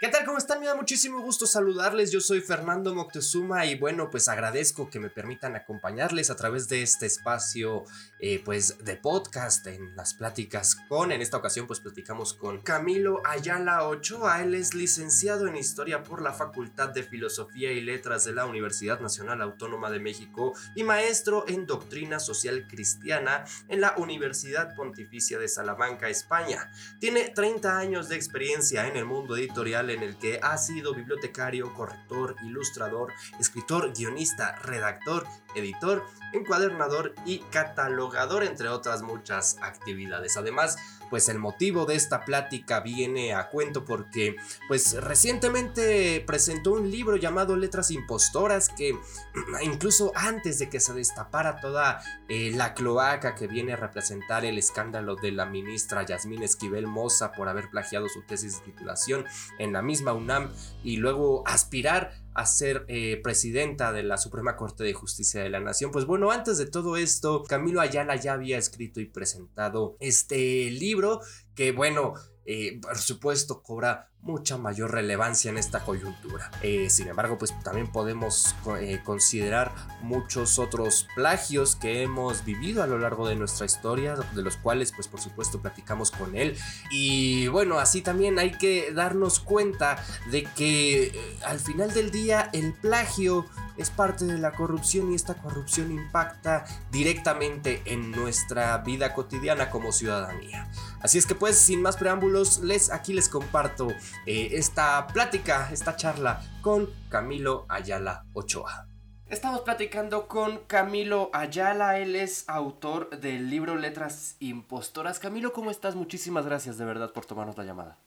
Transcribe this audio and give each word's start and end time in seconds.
¿Qué 0.00 0.08
tal? 0.08 0.24
¿Cómo 0.24 0.38
están? 0.38 0.58
Me 0.58 0.66
da 0.66 0.74
muchísimo 0.74 1.20
gusto 1.20 1.46
saludarles. 1.46 2.10
Yo 2.10 2.20
soy 2.20 2.40
Fernando 2.40 2.92
Moctezuma 2.96 3.64
y 3.64 3.76
bueno, 3.76 4.10
pues 4.10 4.26
agradezco 4.26 4.90
que 4.90 4.98
me 4.98 5.08
permitan 5.08 5.54
acompañarles 5.54 6.30
a 6.30 6.36
través 6.36 6.68
de 6.68 6.82
este 6.82 7.06
espacio 7.06 7.84
eh, 8.18 8.42
pues 8.44 8.84
de 8.84 8.96
podcast 8.96 9.64
en 9.68 9.94
las 9.94 10.12
pláticas 10.14 10.74
con, 10.88 11.12
en 11.12 11.22
esta 11.22 11.36
ocasión 11.36 11.68
pues 11.68 11.78
platicamos 11.78 12.34
con 12.34 12.60
Camilo 12.62 13.22
Ayala 13.24 13.86
Ochoa. 13.86 14.42
Él 14.42 14.56
es 14.56 14.74
licenciado 14.74 15.46
en 15.46 15.54
Historia 15.54 16.02
por 16.02 16.22
la 16.22 16.32
Facultad 16.32 16.88
de 16.88 17.04
Filosofía 17.04 17.70
y 17.70 17.80
Letras 17.80 18.24
de 18.24 18.34
la 18.34 18.46
Universidad 18.46 18.98
Nacional 18.98 19.40
Autónoma 19.42 19.92
de 19.92 20.00
México 20.00 20.54
y 20.74 20.82
maestro 20.82 21.44
en 21.46 21.66
Doctrina 21.66 22.18
Social 22.18 22.66
Cristiana 22.66 23.44
en 23.68 23.80
la 23.80 23.94
Universidad 23.96 24.74
Pontificia 24.74 25.38
de 25.38 25.46
Salamanca, 25.46 26.08
España. 26.08 26.72
Tiene 26.98 27.28
30 27.28 27.78
años 27.78 28.08
de 28.08 28.16
experiencia 28.16 28.88
en 28.88 28.96
el 28.96 29.04
mundo 29.04 29.36
editorial 29.36 29.84
en 29.94 30.02
el 30.02 30.16
que 30.18 30.40
ha 30.42 30.58
sido 30.58 30.94
bibliotecario, 30.94 31.72
corrector, 31.74 32.36
ilustrador, 32.42 33.12
escritor, 33.40 33.92
guionista, 33.96 34.56
redactor, 34.56 35.26
editor, 35.54 36.04
encuadernador 36.32 37.14
y 37.24 37.38
catalogador, 37.50 38.44
entre 38.44 38.68
otras 38.68 39.02
muchas 39.02 39.56
actividades. 39.62 40.36
Además, 40.36 40.76
pues 41.10 41.28
el 41.28 41.38
motivo 41.38 41.86
de 41.86 41.94
esta 41.94 42.24
plática 42.24 42.80
viene 42.80 43.34
a 43.34 43.48
cuento 43.48 43.84
porque 43.84 44.36
pues 44.68 44.94
recientemente 45.00 46.22
presentó 46.26 46.72
un 46.72 46.90
libro 46.90 47.16
llamado 47.16 47.56
Letras 47.56 47.90
Impostoras 47.90 48.68
que 48.68 48.98
incluso 49.62 50.12
antes 50.14 50.58
de 50.58 50.68
que 50.68 50.80
se 50.80 50.92
destapara 50.92 51.60
toda 51.60 52.00
eh, 52.28 52.52
la 52.54 52.74
cloaca 52.74 53.34
que 53.34 53.46
viene 53.46 53.72
a 53.72 53.76
representar 53.76 54.44
el 54.44 54.58
escándalo 54.58 55.16
de 55.16 55.32
la 55.32 55.46
ministra 55.46 56.04
Yasmín 56.04 56.42
Esquivel 56.42 56.86
Moza 56.86 57.32
por 57.32 57.48
haber 57.48 57.70
plagiado 57.70 58.08
su 58.08 58.22
tesis 58.22 58.58
de 58.58 58.72
titulación 58.72 59.24
en 59.58 59.72
la 59.72 59.82
misma 59.82 60.12
UNAM 60.12 60.50
y 60.82 60.96
luego 60.96 61.46
aspirar 61.46 62.23
a 62.34 62.46
ser 62.46 62.84
eh, 62.88 63.20
presidenta 63.22 63.92
de 63.92 64.02
la 64.02 64.18
Suprema 64.18 64.56
Corte 64.56 64.84
de 64.84 64.92
Justicia 64.92 65.42
de 65.42 65.50
la 65.50 65.60
Nación. 65.60 65.90
Pues 65.92 66.04
bueno, 66.04 66.30
antes 66.30 66.58
de 66.58 66.66
todo 66.66 66.96
esto, 66.96 67.44
Camilo 67.44 67.80
Ayala 67.80 68.16
ya 68.16 68.32
había 68.32 68.58
escrito 68.58 69.00
y 69.00 69.06
presentado 69.06 69.96
este 70.00 70.70
libro 70.70 71.20
que 71.54 71.72
bueno, 71.72 72.14
eh, 72.46 72.78
por 72.82 72.98
supuesto 72.98 73.62
cobra 73.62 74.10
mucha 74.20 74.58
mayor 74.58 74.92
relevancia 74.92 75.50
en 75.50 75.56
esta 75.56 75.80
coyuntura. 75.80 76.50
Eh, 76.62 76.90
sin 76.90 77.08
embargo, 77.08 77.38
pues 77.38 77.54
también 77.62 77.90
podemos 77.90 78.54
eh, 78.80 79.00
considerar 79.02 79.72
muchos 80.02 80.58
otros 80.58 81.06
plagios 81.14 81.76
que 81.76 82.02
hemos 82.02 82.44
vivido 82.44 82.82
a 82.82 82.86
lo 82.86 82.98
largo 82.98 83.26
de 83.26 83.36
nuestra 83.36 83.64
historia, 83.64 84.14
de 84.14 84.42
los 84.42 84.56
cuales 84.58 84.92
pues 84.92 85.08
por 85.08 85.20
supuesto 85.20 85.60
platicamos 85.60 86.10
con 86.10 86.36
él. 86.36 86.56
Y 86.90 87.48
bueno, 87.48 87.78
así 87.78 88.02
también 88.02 88.38
hay 88.38 88.52
que 88.52 88.92
darnos 88.92 89.40
cuenta 89.40 90.04
de 90.30 90.44
que 90.44 91.38
al 91.46 91.60
final 91.60 91.92
del 91.94 92.10
día 92.10 92.50
el 92.52 92.74
plagio 92.74 93.46
es 93.76 93.90
parte 93.90 94.24
de 94.24 94.38
la 94.38 94.52
corrupción 94.52 95.12
y 95.12 95.14
esta 95.14 95.34
corrupción 95.34 95.90
impacta 95.90 96.64
directamente 96.90 97.82
en 97.86 98.10
nuestra 98.10 98.78
vida 98.78 99.12
cotidiana 99.14 99.70
como 99.70 99.92
ciudadanía. 99.92 100.68
Así 101.00 101.18
es 101.18 101.26
que 101.26 101.34
pues 101.34 101.58
sin 101.58 101.82
más 101.82 101.96
preámbulos, 101.96 102.58
les 102.58 102.90
aquí 102.92 103.12
les 103.12 103.28
comparto 103.28 103.88
eh, 104.26 104.50
esta 104.52 105.06
plática, 105.08 105.68
esta 105.72 105.96
charla 105.96 106.40
con 106.62 106.90
Camilo 107.08 107.66
Ayala 107.68 108.24
Ochoa. 108.32 108.86
Estamos 109.26 109.62
platicando 109.62 110.28
con 110.28 110.58
Camilo 110.66 111.30
Ayala, 111.32 111.98
él 111.98 112.14
es 112.14 112.48
autor 112.48 113.10
del 113.10 113.50
libro 113.50 113.74
Letras 113.74 114.36
Impostoras. 114.38 115.18
Camilo, 115.18 115.52
¿cómo 115.52 115.70
estás? 115.70 115.94
Muchísimas 115.94 116.46
gracias 116.46 116.78
de 116.78 116.84
verdad 116.84 117.12
por 117.12 117.24
tomarnos 117.24 117.56
la 117.56 117.64
llamada. 117.64 117.98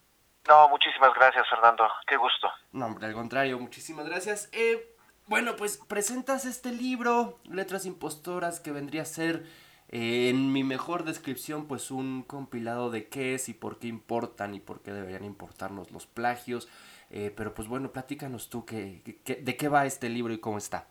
No, 0.47 0.69
muchísimas 0.69 1.13
gracias 1.13 1.45
Fernando, 1.49 1.83
qué 2.07 2.15
gusto. 2.15 2.47
No, 2.71 2.85
hombre, 2.85 3.07
al 3.07 3.13
contrario, 3.13 3.59
muchísimas 3.59 4.05
gracias. 4.05 4.47
Eh, 4.53 4.95
bueno, 5.27 5.55
pues 5.55 5.77
presentas 5.87 6.45
este 6.45 6.71
libro, 6.71 7.39
Letras 7.45 7.85
Impostoras, 7.85 8.59
que 8.59 8.71
vendría 8.71 9.03
a 9.03 9.05
ser 9.05 9.45
en 9.89 10.51
mi 10.51 10.63
mejor 10.63 11.03
descripción, 11.03 11.67
pues 11.67 11.91
un 11.91 12.23
compilado 12.23 12.89
de 12.89 13.07
qué 13.07 13.35
es 13.35 13.47
y 13.47 13.53
por 13.53 13.79
qué 13.79 13.87
importan 13.87 14.53
y 14.53 14.59
por 14.59 14.81
qué 14.81 14.91
deberían 14.91 15.23
importarnos 15.23 15.91
los 15.91 16.05
plagios. 16.07 16.67
Eh, 17.09 17.33
pero 17.35 17.53
pues 17.53 17.67
bueno, 17.67 17.91
platícanos 17.91 18.49
tú 18.49 18.65
que, 18.65 19.01
de 19.25 19.57
qué 19.57 19.69
va 19.69 19.85
este 19.85 20.09
libro 20.09 20.33
y 20.33 20.39
cómo 20.39 20.57
está. 20.57 20.85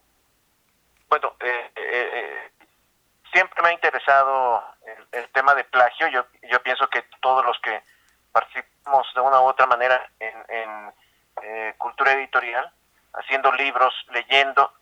Bueno, 1.10 1.34
eh, 1.40 1.70
eh, 1.76 2.50
siempre 3.32 3.62
me 3.62 3.68
ha 3.68 3.72
interesado 3.72 4.62
el, 5.12 5.28
tema 5.30 5.54
de 5.54 5.64
plagio. 5.64 6.08
Yo, 6.08 6.24
yo 6.50 6.62
pienso 6.62 6.88
que 6.88 7.04
todos 7.20 7.44
los 7.44 7.58
que 7.60 7.82
participamos 8.32 9.06
de 9.14 9.20
una 9.20 9.40
u 9.40 9.44
otra 9.44 9.66
manera 9.66 10.10
en, 10.18 10.36
cultura 11.76 12.12
editorial, 12.12 12.72
haciendo 13.16 13.52
libros, 13.52 13.94
leyendo, 14.10 14.72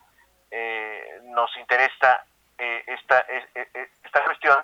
nos 1.22 1.56
interesa 1.56 2.25
esta, 2.59 3.21
esta 4.05 4.25
cuestión 4.25 4.56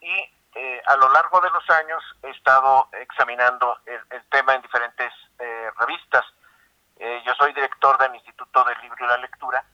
y 0.00 0.30
eh, 0.54 0.82
a 0.84 0.96
lo 0.96 1.08
largo 1.10 1.40
de 1.40 1.50
los 1.50 1.68
años 1.70 2.02
he 2.22 2.30
estado 2.30 2.88
examinando 2.92 3.78
el, 3.86 4.24
tema 4.30 4.54
en 4.54 4.62
diferentes 4.62 5.12
eh, 5.38 5.70
revistas. 5.78 6.24
Eh, 6.98 7.22
yo 7.24 7.34
soy 7.34 7.52
director 7.52 7.96
del 7.98 8.14
Instituto 8.14 8.64
del 8.64 8.80
Libro 8.80 9.04
y 9.04 9.08
la 9.08 9.16
Lectura 9.18 9.64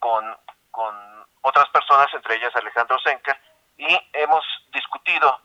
con, 0.00 0.36
con 0.70 1.24
otras 1.42 1.68
personas, 1.68 2.12
entre 2.12 2.34
ellas 2.34 2.54
Alejandro 2.56 2.98
Senker, 2.98 3.38
y 3.78 3.86
hemos 4.12 4.44
discutido 4.72 5.40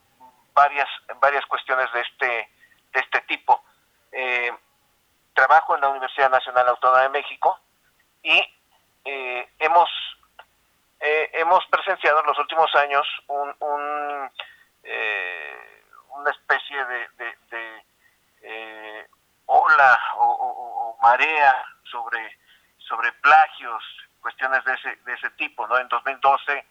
varias, 0.53 0.89
varias 1.21 1.45
cuestiones 1.45 1.91
de 1.93 2.01
este, 2.01 2.49
de 2.91 2.99
este 2.99 3.21
tipo. 3.21 3.63
Trabajo 5.39 5.75
en 5.75 5.81
la 5.81 5.89
Universidad 5.89 6.29
Nacional 6.29 6.67
Autónoma 6.67 7.03
de 7.03 7.09
México 7.09 7.59
y 8.21 8.43
hemos 9.59 9.89
eh, 10.99 11.29
hemos 11.33 11.65
presenciado 11.67 12.19
en 12.19 12.27
los 12.27 12.37
últimos 12.39 12.73
años 12.75 13.07
un, 13.27 14.29
eh, 14.83 15.83
una 16.09 16.31
especie 16.31 16.85
de, 16.85 17.07
eh, 18.41 19.07
ola 19.45 19.99
o, 20.17 20.97
marea 21.01 21.55
sobre, 21.89 22.37
sobre 22.77 23.11
plagios, 23.13 23.81
cuestiones 24.21 24.63
de 24.65 24.73
ese, 24.73 24.95
de 24.97 25.13
ese 25.13 25.29
tipo. 25.31 25.65
¿no? 25.67 25.77
En 25.77 25.87
2012 25.87 26.65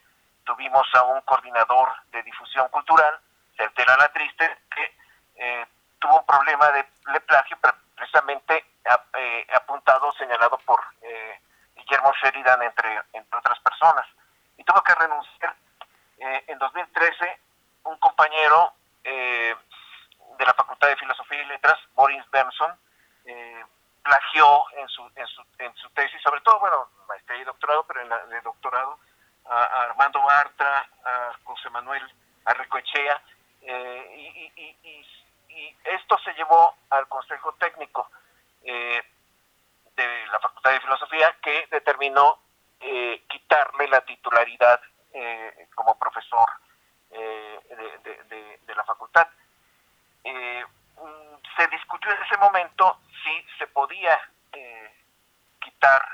tuvimos 0.44 0.86
a 0.94 1.04
un 1.04 1.22
coordinador 1.22 1.88
de 2.10 2.22
difusión 2.22 2.68
cultural, 2.68 3.18
Certera 3.56 3.96
La 3.96 4.12
Triste, 4.12 4.58
que 4.74 5.66
tuvo 5.98 6.18
un 6.18 6.26
problema 6.26 6.70
de, 6.72 6.84
plagio 7.26 7.56
precisamente 8.08 8.64
apuntado, 9.52 10.12
señalado 10.12 10.58
por 10.64 10.80
Guillermo 11.74 12.12
Sheridan, 12.22 12.62
entre, 12.62 13.00
entre 13.12 13.38
otras 13.38 13.58
personas 13.60 14.06
y 14.58 14.64
tuvo 14.64 14.82
que 14.82 14.94
renunciar. 14.94 15.54
Eh, 16.19 16.44
en 16.48 16.58
2013, 16.58 17.38
un 17.84 17.96
compañero 17.98 18.72
eh, 19.04 19.54
de 20.36 20.44
la 20.44 20.52
Facultad 20.52 20.88
de 20.88 20.96
Filosofía 20.96 21.42
y 21.42 21.46
Letras, 21.46 21.78
Boris 21.94 22.28
Benson, 22.30 22.76
eh, 23.24 23.64
plagió 24.02 24.64
en 24.76 24.88
su, 24.88 25.10
en, 25.14 25.26
su, 25.28 25.42
en 25.58 25.75
su 25.76 25.88
tesis, 25.90 26.20
sobre 26.22 26.40
todo, 26.40 26.58
bueno, 26.58 26.88
maestría 27.06 27.40
y 27.40 27.44
doctorado, 27.44 27.84
pero 27.84 28.00
en, 28.00 28.08
la, 28.08 28.19
de 28.26 28.40
doctorado, 28.40 28.98
a, 29.46 29.62
Armando 29.82 30.20
Bartra, 30.22 30.88
a 31.04 31.32
José 31.44 31.70
Manuel 31.70 32.02
Arrecoechea, 32.44 33.22
y, 33.60 34.52
y, 34.56 34.78
y, 34.82 35.06
y, 35.58 35.76
esto 35.84 36.19
se 36.19 36.32
llevó 36.34 36.74
al 36.91 37.06
Consejo 37.08 37.52
Técnico 37.54 38.08
de 39.98 40.26
la 40.30 40.38
Facultad 40.38 40.72
de 40.72 40.80
Filosofía, 40.80 41.36
que 41.42 41.66
determinó 41.70 42.38
eh, 42.80 43.24
quitarle 43.28 43.88
la 43.88 44.00
titularidad 44.02 44.80
eh, 45.12 45.69
como 45.74 45.98
profesor 45.98 46.48
eh, 47.10 47.58
de, 48.64 48.74
la 48.74 48.84
facultad. 48.84 49.26
Mm, 50.24 50.62
se 51.56 51.66
discutió 51.69 52.12
en 52.12 52.22
ese 52.22 52.37
momento 52.37 53.00
si 53.25 53.44
se 53.58 53.66
podía 53.66 54.16
quitar 55.60 56.06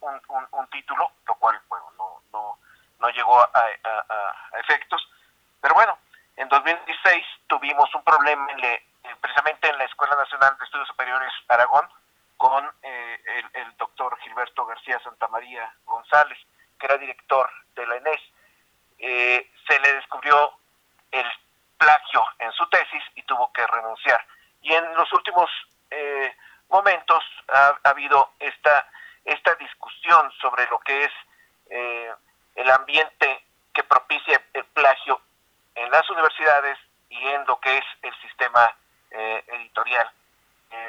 un, 0.00 0.66
título, 0.68 1.10
lo 1.26 1.34
cual 1.36 1.58
bueno, 1.68 1.90
no, 1.96 2.22
no, 2.32 2.58
no 2.98 3.08
llegó 3.08 3.40
a, 3.40 3.70
efectos, 4.58 5.08
pero 5.62 5.74
bueno, 5.74 5.98
en 6.36 6.48
2016 6.48 7.24
tuvimos 7.46 7.94
un 7.94 8.04
problema 8.04 8.46
en 8.52 8.60
la 8.60 8.79
Nacional 10.40 10.58
de 10.58 10.64
Estudios 10.64 10.88
Superiores 10.88 11.32
Aragón, 11.48 11.86
con 12.38 12.64
eh, 12.82 13.42
el, 13.54 13.76
doctor 13.76 14.18
Gilberto 14.20 14.64
García 14.64 14.98
Santamaría 15.04 15.70
González, 15.84 16.38
que 16.78 16.86
era 16.86 16.96
director 16.96 17.50
de 17.74 17.86
la 17.86 17.96
ENES. 17.96 18.20
Eh, 18.98 19.50
se 19.68 19.80
le 19.80 19.94
descubrió 19.94 20.52
el 21.10 21.26
plagio 21.76 22.24
en 22.38 22.52
su 22.52 22.66
tesis 22.68 23.02
y 23.16 23.22
tuvo 23.24 23.52
que 23.52 23.66
renunciar. 23.66 24.24
Y 24.62 24.72
en 24.72 24.94
los 24.94 25.12
últimos 25.12 25.50
eh, 25.90 26.34
momentos 26.70 27.22
ha, 27.48 27.78
habido 27.84 28.32
esta, 28.38 28.88
esta 29.24 29.54
discusión 29.56 30.32
sobre 30.40 30.66
lo 30.68 30.78
que 30.80 31.04
es 31.04 31.12
el 32.56 32.70
ambiente 32.70 33.44
que 33.72 33.84
propicia 33.84 34.42
el 34.54 34.64
plagio 34.64 35.20
en 35.74 35.88
las 35.90 36.08
universidades 36.10 36.78
y 37.08 37.28
en 37.28 37.46
lo 37.46 37.60
que 37.60 37.78
es 37.78 37.84
el 38.02 38.14
sistema 38.22 38.74
editorial. 39.10 40.10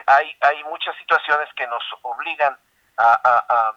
hay, 0.07 0.35
hay 0.41 0.63
muchas 0.65 0.95
situaciones 0.97 1.49
que 1.55 1.67
nos 1.67 1.83
obligan 2.01 2.57
a, 2.97 3.73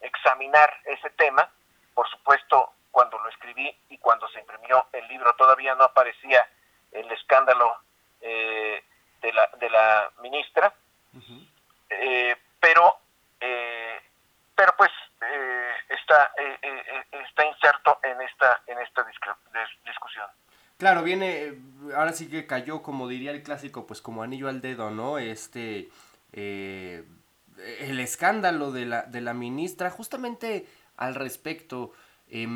examinar 0.00 0.70
ese 0.84 1.10
tema. 1.10 1.48
Por 1.94 2.08
supuesto, 2.10 2.72
cuando 2.90 3.18
lo 3.18 3.28
escribí 3.30 3.74
y 3.88 3.98
cuando 3.98 4.28
se 4.28 4.40
imprimió 4.40 4.86
el 4.92 5.08
libro 5.08 5.34
todavía 5.34 5.74
no 5.74 5.84
aparecía 5.84 6.46
el 6.92 7.08
escándalo 7.26 7.74
eh, 8.20 8.84
de, 9.20 9.32
la, 9.32 9.50
de 9.58 9.68
la 9.68 10.10
ministra, 10.22 10.72
eh, 11.90 12.36
pero, 12.60 12.94
eh, 13.40 14.00
pero 14.54 14.74
pues 14.78 14.90
está, 15.88 16.32
está 17.26 17.46
inserto 17.46 17.98
en 18.02 18.20
esta, 18.22 18.62
en 18.66 18.78
esta 18.78 19.04
discusión. 19.04 20.26
Claro, 20.78 21.02
viene, 21.02 21.54
ahora 21.96 22.12
sí 22.12 22.30
que 22.30 22.46
cayó, 22.46 22.82
como 22.82 23.08
diría 23.08 23.32
el 23.32 23.42
clásico, 23.42 23.86
pues 23.86 24.00
como 24.00 24.22
anillo 24.22 24.48
al 24.48 24.60
dedo, 24.60 24.90
¿no? 24.90 25.18
Este, 25.18 25.88
el 26.32 28.00
escándalo 28.00 28.70
de 28.70 28.84
la, 28.84 29.02
de 29.02 29.20
la 29.20 29.34
ministra, 29.34 29.90
justamente 29.90 30.66
al 30.96 31.14
respecto, 31.14 31.92
eh, 32.30 32.46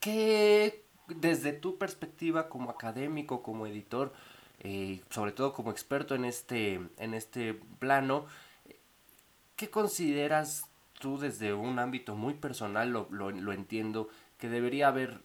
¿qué, 0.00 0.84
desde 1.08 1.52
tu 1.52 1.78
perspectiva 1.78 2.48
como 2.48 2.70
académico, 2.70 3.42
como 3.42 3.66
editor, 3.66 4.12
eh, 4.60 5.00
sobre 5.10 5.32
todo 5.32 5.52
como 5.52 5.70
experto 5.70 6.14
en 6.14 6.24
este, 6.24 6.80
en 6.98 7.14
este 7.14 7.54
plano, 7.78 8.26
¿qué 9.56 9.70
consideras 9.70 10.68
tú 11.02 11.18
desde 11.18 11.52
un 11.52 11.80
ámbito 11.80 12.14
muy 12.14 12.34
personal, 12.34 12.90
lo, 12.90 13.08
lo, 13.10 13.52
entiendo, 13.52 14.08
que 14.38 14.48
debería 14.48 14.86
haber 14.86 15.18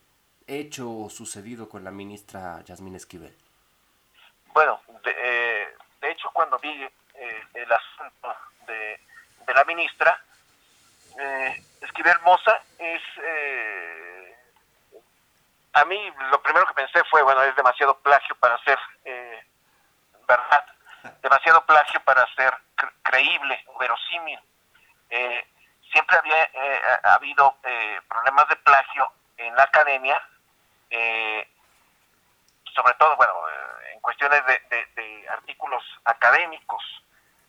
hecho 0.47 0.89
o 0.91 1.09
sucedido 1.09 1.69
con 1.69 1.83
la 1.83 1.91
ministra 1.91 2.61
Yasmín 2.65 2.95
Esquivel? 2.95 3.35
Bueno, 4.53 4.81
de, 5.03 5.15
eh, 5.15 5.67
hecho 6.01 6.31
cuando 6.33 6.57
vi 6.57 6.69
eh, 6.69 7.43
el 7.53 7.71
asunto 7.71 8.35
de, 8.65 8.99
la 9.53 9.63
ministra, 9.65 10.19
eh, 11.19 11.63
Esquivel 11.81 12.19
Moza 12.25 12.59
es... 12.79 13.01
a 15.81 15.85
mí 15.85 16.13
lo 16.31 16.41
primero 16.41 16.65
que 16.67 16.73
pensé 16.73 17.03
fue, 17.09 17.21
bueno, 17.21 17.41
es 17.43 17.55
demasiado 17.55 17.97
plagio 17.99 18.35
para 18.37 18.57
ser 18.63 18.77
verdad, 20.27 20.65
demasiado 21.21 21.65
plagio 21.65 22.01
para 22.03 22.25
ser 22.35 22.53
creíble 23.03 23.63
o 23.67 23.77
verosímil. 23.79 24.39
siempre 25.91 26.17
había 26.17 26.49
habido 27.03 27.55
problemas 28.09 28.47
de 28.49 28.55
plagio 28.57 29.11
en 29.37 29.55
la 29.55 29.63
academia 29.63 30.21
eh, 30.89 31.47
sobre 32.75 32.93
todo, 32.95 33.15
bueno, 33.15 33.33
eh, 33.49 33.93
en 33.93 33.99
cuestiones 34.01 34.41
de, 34.45 35.27
artículos 35.29 35.83
académicos, 36.05 36.83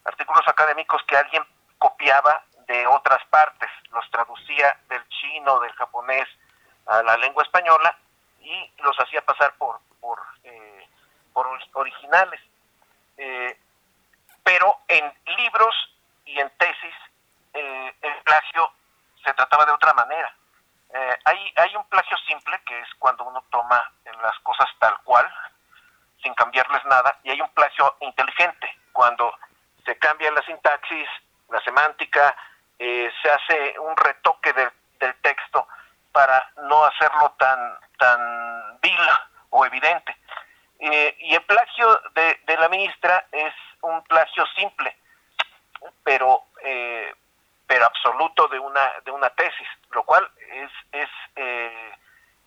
artículos 0.04 0.46
académicos 0.48 1.02
que 1.06 1.16
alguien 1.16 1.44
copiaba 1.78 2.42
de 2.66 2.86
otras 2.86 3.24
partes, 3.26 3.70
los 3.90 4.10
traducía 4.10 4.78
del 4.88 5.06
chino, 5.08 5.60
del 5.60 5.72
japonés 5.74 6.28
a 6.86 7.02
la 7.02 7.16
lengua 7.19 7.42
española 7.44 7.96
los 8.78 8.98
hacía 8.98 9.25
pasar 9.25 9.54
por, 9.56 9.80
por, 10.00 10.19
eh, 10.44 10.88
por 11.32 11.46
originales. 11.75 12.40
pero 14.44 14.78
en 14.88 15.12
libros 15.36 15.75
y 16.25 16.40
en 16.40 16.48
tesis 16.56 16.94
el 17.52 18.14
plagio 18.25 18.72
se 19.25 19.34
trataba 19.34 19.66
de 19.66 19.72
otra 19.72 19.92
manera. 19.92 20.34
Eh, 20.90 21.19
hay, 21.25 21.52
hay 21.56 21.76
un 21.76 21.84
plagio 21.84 22.16
simple, 22.26 22.58
que 22.66 22.80
es 22.80 22.88
cuando 22.98 23.25
uno 23.25 23.44
toma 23.50 23.92
las 24.22 24.38
cosas 24.40 24.66
tal 24.78 24.96
cual, 25.04 25.28
sin 26.22 26.34
cambiarles 26.34 26.84
nada, 26.86 27.19
y 27.22 27.31
hay 27.31 27.40
un 27.40 27.50
plagio 27.50 27.96
inteligente, 28.00 28.69
cuando 28.92 29.32
se 29.84 29.96
cambia 29.98 30.31
la 30.32 30.42
sintaxis, 30.42 31.08
la 31.50 31.60
semántica, 31.60 32.34
eh, 32.78 33.10
se 33.22 33.31
hace 33.31 33.78
un 33.78 33.96
retoque 33.96 34.52
del, 34.52 34.70
texto 35.22 35.69
para 36.10 36.50
no 36.62 36.84
hacerlo 36.84 37.32
tan, 37.38 37.78
tan 37.98 38.68
o 39.50 39.64
evidente. 39.64 40.16
Eh, 40.80 41.16
y 41.20 41.34
el 41.34 41.42
plagio 41.42 42.00
de, 42.14 42.38
la 42.46 42.68
ministra 42.68 43.26
es 43.32 43.54
un 43.82 44.02
plagio 44.04 44.44
simple, 44.56 44.96
pero 46.04 46.44
pero 47.68 47.84
absoluto 47.84 48.48
de 48.48 48.58
una 48.58 48.94
de 49.04 49.10
una 49.10 49.28
tesis, 49.30 49.68
lo 49.90 50.02
cual 50.02 50.26
es, 50.50 50.70
es 50.90 51.08
eh, 51.36 51.92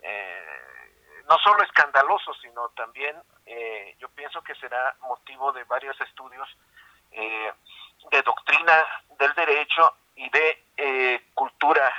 eh, 0.02 1.24
no 1.30 1.38
solo 1.38 1.64
escandaloso, 1.64 2.34
sino 2.42 2.70
también 2.70 3.16
eh, 3.46 3.96
yo 4.00 4.10
pienso 4.10 4.42
que 4.42 4.56
será 4.56 4.96
motivo 5.02 5.54
de 5.54 5.64
varios 5.66 6.00
estudios 6.02 6.50
de 7.12 8.22
doctrina 8.24 8.86
del 9.20 9.34
derecho 9.34 9.96
y 10.16 10.30
de 10.30 11.22
cultura 11.34 11.94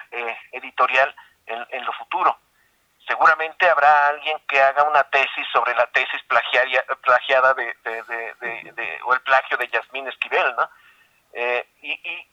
editorial 0.50 1.14
en, 1.46 1.84
lo 1.84 1.92
futuro. 1.92 2.34
Seguramente 3.06 3.68
habrá 3.68 4.08
alguien 4.08 4.38
que 4.48 4.60
haga 4.60 4.84
una 4.84 5.02
tesis 5.04 5.46
sobre 5.52 5.74
la 5.74 5.86
tesis 5.88 6.22
plagiada 6.24 7.54
de, 7.54 7.74
de, 7.84 9.00
o 9.04 9.14
el 9.14 9.20
plagio 9.22 9.56
de 9.56 9.68
Yasmín 9.68 10.08
Esquivel, 10.08 10.54
¿no? 10.56 10.70
y, 11.82 11.92
y 11.92 12.28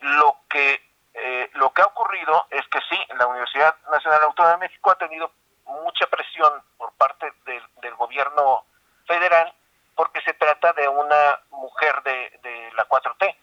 lo 0.00 0.36
que 0.48 0.90
eh, 1.14 1.50
lo 1.54 1.72
que 1.72 1.82
ha 1.82 1.86
ocurrido 1.86 2.46
es 2.50 2.66
que 2.68 2.78
sí, 2.88 2.98
la 3.18 3.26
Universidad 3.26 3.74
Nacional 3.90 4.22
Autónoma 4.22 4.54
de 4.54 4.68
México 4.68 4.90
ha 4.90 4.98
tenido 4.98 5.32
mucha 5.66 6.06
presión 6.06 6.62
por 6.76 6.92
parte 6.92 7.32
del, 7.44 7.60
gobierno 7.96 8.64
federal 9.06 9.52
porque 9.94 10.22
se 10.22 10.32
trata 10.32 10.72
de 10.72 10.88
una 10.88 11.40
mujer 11.50 12.02
de, 12.02 12.70
la 12.74 12.88
4T. 12.88 13.36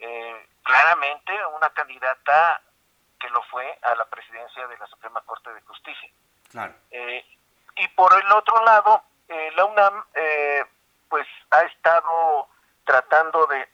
Eh, 0.00 0.46
claramente 0.64 1.32
una 1.54 1.70
candidata 1.70 2.60
que 3.18 3.28
lo 3.30 3.42
fue 3.44 3.78
a 3.82 3.94
la 3.94 4.04
presidencia 4.06 4.66
de 4.66 4.78
la 4.78 4.86
Suprema 4.86 5.20
Corte 5.22 5.52
de 5.52 5.60
Justicia. 5.62 6.10
Eh, 6.90 7.24
y 7.76 7.88
por 7.88 8.12
el 8.12 8.32
otro 8.32 8.64
lado, 8.64 9.02
la 9.28 9.64
UNAM 9.64 10.04
pues 11.08 11.26
ha 11.50 11.62
estado 11.62 12.48
tratando 12.84 13.46
de 13.46 13.68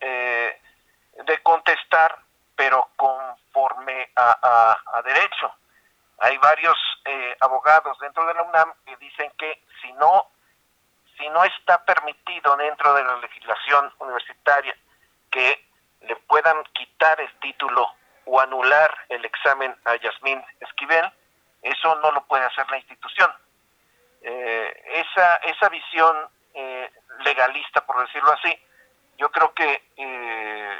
eh, 0.00 0.60
de 1.24 1.42
contestar, 1.42 2.18
pero 2.54 2.90
conforme 2.96 4.10
a, 4.16 4.76
a, 4.92 5.02
derecho. 5.02 5.50
Hay 6.18 6.36
varios 6.38 6.76
eh, 7.04 7.36
abogados 7.40 7.98
dentro 8.00 8.26
de 8.26 8.34
la 8.34 8.42
UNAM 8.42 8.72
que 8.84 8.96
dicen 8.96 9.32
que 9.38 9.62
si 9.80 9.92
no, 9.94 10.26
si 11.16 11.28
no 11.30 11.42
está 11.44 11.82
permitido 11.84 12.56
dentro 12.56 12.92
de 12.94 13.04
la 13.04 13.16
legislación 13.16 13.92
universitaria 13.98 14.76
que 15.30 15.66
le 16.02 16.16
puedan 16.16 16.62
el 17.14 17.32
título 17.40 17.88
o 18.24 18.40
anular 18.40 18.92
el 19.08 19.24
examen 19.24 19.74
a 19.84 19.96
Yasmín 19.96 20.42
Esquivel, 20.60 21.10
eso 21.62 21.94
no 21.96 22.10
lo 22.12 22.24
puede 22.24 22.44
hacer 22.44 22.68
la 22.70 22.78
institución. 22.78 23.30
Eh, 24.22 24.82
esa, 24.86 25.36
esa 25.36 25.68
visión 25.68 26.16
legalista, 27.22 27.84
por 27.84 28.00
decirlo 28.06 28.32
así, 28.32 28.58
yo 29.18 29.30
creo 29.30 29.52
que 29.52 29.82
eh, 29.96 30.78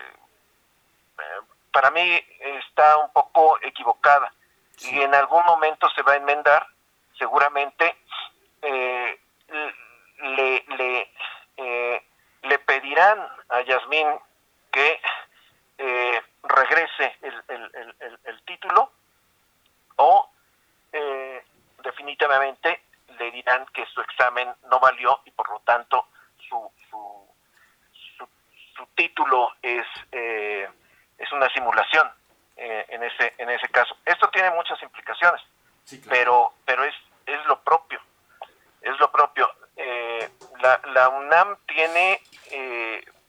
para 1.71 1.91
mí 1.91 2.25
está 2.41 2.99
un 2.99 3.13
poco 3.13 3.59
equivocada 3.63 4.33
y 4.81 5.01
en 5.01 5.15
algún 5.15 5.45
momento 5.45 5.89
se 5.91 6.03
va 6.03 6.13
a 6.13 6.17
enmendar, 6.17 6.67
seguramente 7.19 7.97
eh, 8.63 9.21
le, 10.23 10.65
le, 10.77 11.13
eh, 11.57 12.03
le 12.43 12.59
pedirán 12.61 13.27
a 13.49 13.61
Yasmín 13.63 14.07
regrese 16.69 17.17
el, 17.23 17.95
el, 18.01 18.19
el, 18.25 18.43
título 18.43 18.91
o 19.97 20.31
definitivamente 21.83 22.83
le 23.19 23.31
dirán 23.31 23.67
que 23.73 23.87
su 23.87 24.01
examen 24.01 24.53
no 24.71 24.79
valió 24.81 25.21
y 25.25 25.31
por 25.31 25.49
lo 25.51 25.61
tanto 25.61 26.09
su, 26.49 26.71
su 26.91 27.27
su 28.77 28.87
título 28.95 29.53
es, 29.63 29.87
eh, 30.13 30.69
es 31.19 31.33
una 31.33 31.49
simulación 31.49 32.09
eh, 32.57 32.85
en, 32.89 33.03
ese, 33.03 33.35
en 33.39 33.51
ese 33.51 33.69
caso. 33.69 33.97
Esto 34.05 34.29
tiene 34.29 34.51
muchas 34.51 34.81
implicaciones, 34.83 35.41
pero, 36.09 36.53
pero 36.65 36.85
es, 36.85 36.95
es 37.25 37.45
lo 37.47 37.61
propio, 37.61 38.01
es 38.83 38.99
lo 39.01 39.11
propio. 39.11 39.51
Eh, 39.77 40.31
la, 40.61 40.81
la 40.93 41.09
UNAM 41.09 41.57
tiene, 41.67 42.21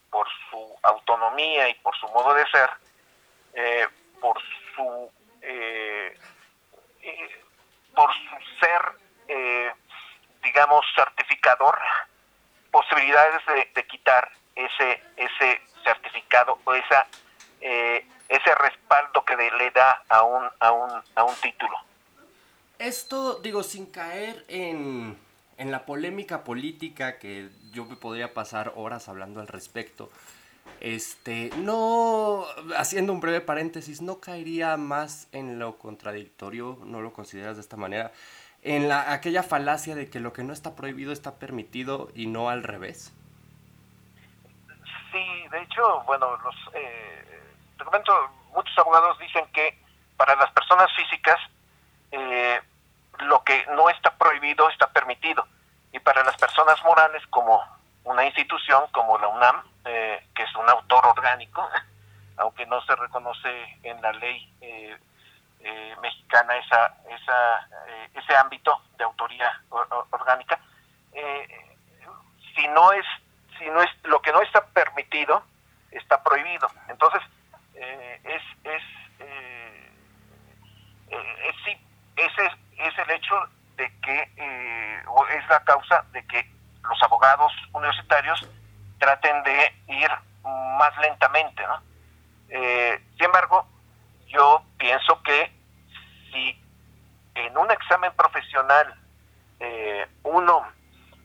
por 0.10 0.28
su 0.50 0.80
autonomía 0.84 1.70
y 1.70 1.74
por 1.76 1.96
su 1.98 2.08
modo 2.10 2.34
de 2.34 2.46
ser, 2.48 2.70
por 4.20 4.42
su 4.76 5.12
por 7.96 8.12
su 8.14 8.60
ser, 8.60 8.82
digamos, 10.44 10.86
certificador, 10.96 11.78
posibilidades 12.72 13.42
de, 13.48 13.72
de 13.74 13.88
quitar 13.88 14.30
ese, 14.56 15.02
ese 15.16 15.62
certificado 15.84 16.60
o 16.64 16.74
esa, 16.74 17.08
eh, 17.62 18.06
ese 18.30 18.56
respaldo 18.56 19.24
que 19.26 19.36
le 19.36 19.72
da 19.72 20.04
a 20.10 20.24
un, 20.24 20.48
a, 20.60 20.72
un, 20.72 20.92
a 21.16 21.24
un 21.24 21.36
título. 21.36 21.78
Esto, 22.80 23.40
digo, 23.40 23.64
sin 23.64 23.92
caer 23.92 24.46
en, 24.48 25.18
en 25.58 25.72
la 25.72 25.86
polémica 25.86 26.44
política 26.44 27.18
que 27.18 27.50
yo 27.72 27.86
me 27.86 27.96
podría 27.96 28.34
pasar 28.34 28.74
horas 28.76 29.10
hablando 29.10 29.40
al 29.40 29.48
respecto, 29.48 30.10
este, 30.80 31.50
no, 31.58 32.46
haciendo 32.78 33.14
un 33.14 33.20
breve 33.20 33.42
paréntesis, 33.42 34.02
no 34.02 34.20
caería 34.20 34.78
más 34.78 35.28
en 35.32 35.60
lo 35.60 35.78
contradictorio, 35.78 36.80
no 36.84 37.02
lo 37.02 37.14
consideras 37.14 37.56
de 37.56 37.62
esta 37.62 37.78
manera, 37.78 38.12
en 38.64 38.88
la, 38.88 39.14
aquella 39.14 39.44
falacia 39.44 39.96
de 39.96 40.10
que 40.10 40.20
lo 40.20 40.34
que 40.34 40.44
no 40.44 40.54
está 40.54 40.76
prohibido 40.76 41.12
está 41.12 41.36
permitido 41.36 42.10
y 42.16 42.28
no 42.28 42.50
al 42.50 42.64
revés. 42.64 43.14
Sí, 45.12 45.48
de 45.52 45.62
hecho, 45.62 46.04
bueno, 46.06 46.38
los, 46.38 46.56
eh, 46.74 47.54
te 47.78 47.84
muchos 48.54 48.78
abogados 48.78 49.18
dicen 49.20 49.46
que 49.54 49.78
para 50.18 50.36
las 50.36 50.52
personas 50.52 50.92
físicas 50.96 51.40
eh, 52.12 52.60
lo 53.20 53.44
que 53.44 53.66
no 53.76 53.90
está 53.90 54.16
prohibido 54.18 54.70
está 54.70 54.88
permitido 54.88 55.48
y 55.92 56.00
para 56.00 56.24
las 56.24 56.36
personas 56.38 56.84
morales 56.84 57.26
como 57.30 57.64
una 58.04 58.26
institución 58.26 58.84
como 58.92 59.18
la 59.18 59.28
UNAM, 59.28 59.64
autor 60.70 61.06
orgánico, 61.06 61.68
aunque 62.38 62.66
no 62.66 62.82
se 62.82 62.96
reconoce 62.96 63.80
en 63.84 64.02
la 64.02 64.12
ley 64.14 64.54
eh, 64.62 64.98
eh, 65.60 65.96
mexicana 66.02 66.56
esa, 66.58 66.96
esa, 67.10 67.68
ese 68.14 68.36
ámbito 68.38 68.82
de 68.98 69.04
autoría 69.04 69.62
orgánica, 70.12 70.60
si 72.56 72.68
no 72.70 72.92
es 72.92 73.06
si 73.58 73.66
no 73.66 73.82
es 73.82 73.90
lo 74.04 74.22
que 74.22 74.32
no 74.32 74.42
está 74.42 74.64
permitido 74.68 75.44
está 75.92 76.22
prohibido. 76.22 76.70
Entonces 76.90 77.22
es 77.74 78.42
es, 78.64 78.84
sí 81.66 81.78
ese 82.16 82.46
es, 82.46 82.54
es 82.78 83.00
el 83.00 83.12
hecho 83.12 83.36
de 83.78 83.92
que 84.02 85.04
o 85.08 85.26
es 85.28 85.48
la 85.50 85.64
causa 85.64 86.06
de 86.12 86.26
que 86.28 86.50
los 86.84 87.02
abogados 87.04 87.52
universitarios 87.74 88.48
traten 89.00 89.44
de 89.44 89.74
ir 89.88 90.10
más 90.44 90.98
lentamente, 90.98 91.64
¿no? 91.64 91.82
Eh, 92.50 93.02
sin 93.16 93.26
embargo, 93.26 93.68
yo 94.28 94.64
pienso 94.78 95.22
que 95.24 95.52
si 96.32 96.62
en 97.36 97.58
un 97.58 97.70
examen 97.72 98.12
profesional 98.16 98.96
eh, 99.60 100.08
uno 100.24 100.68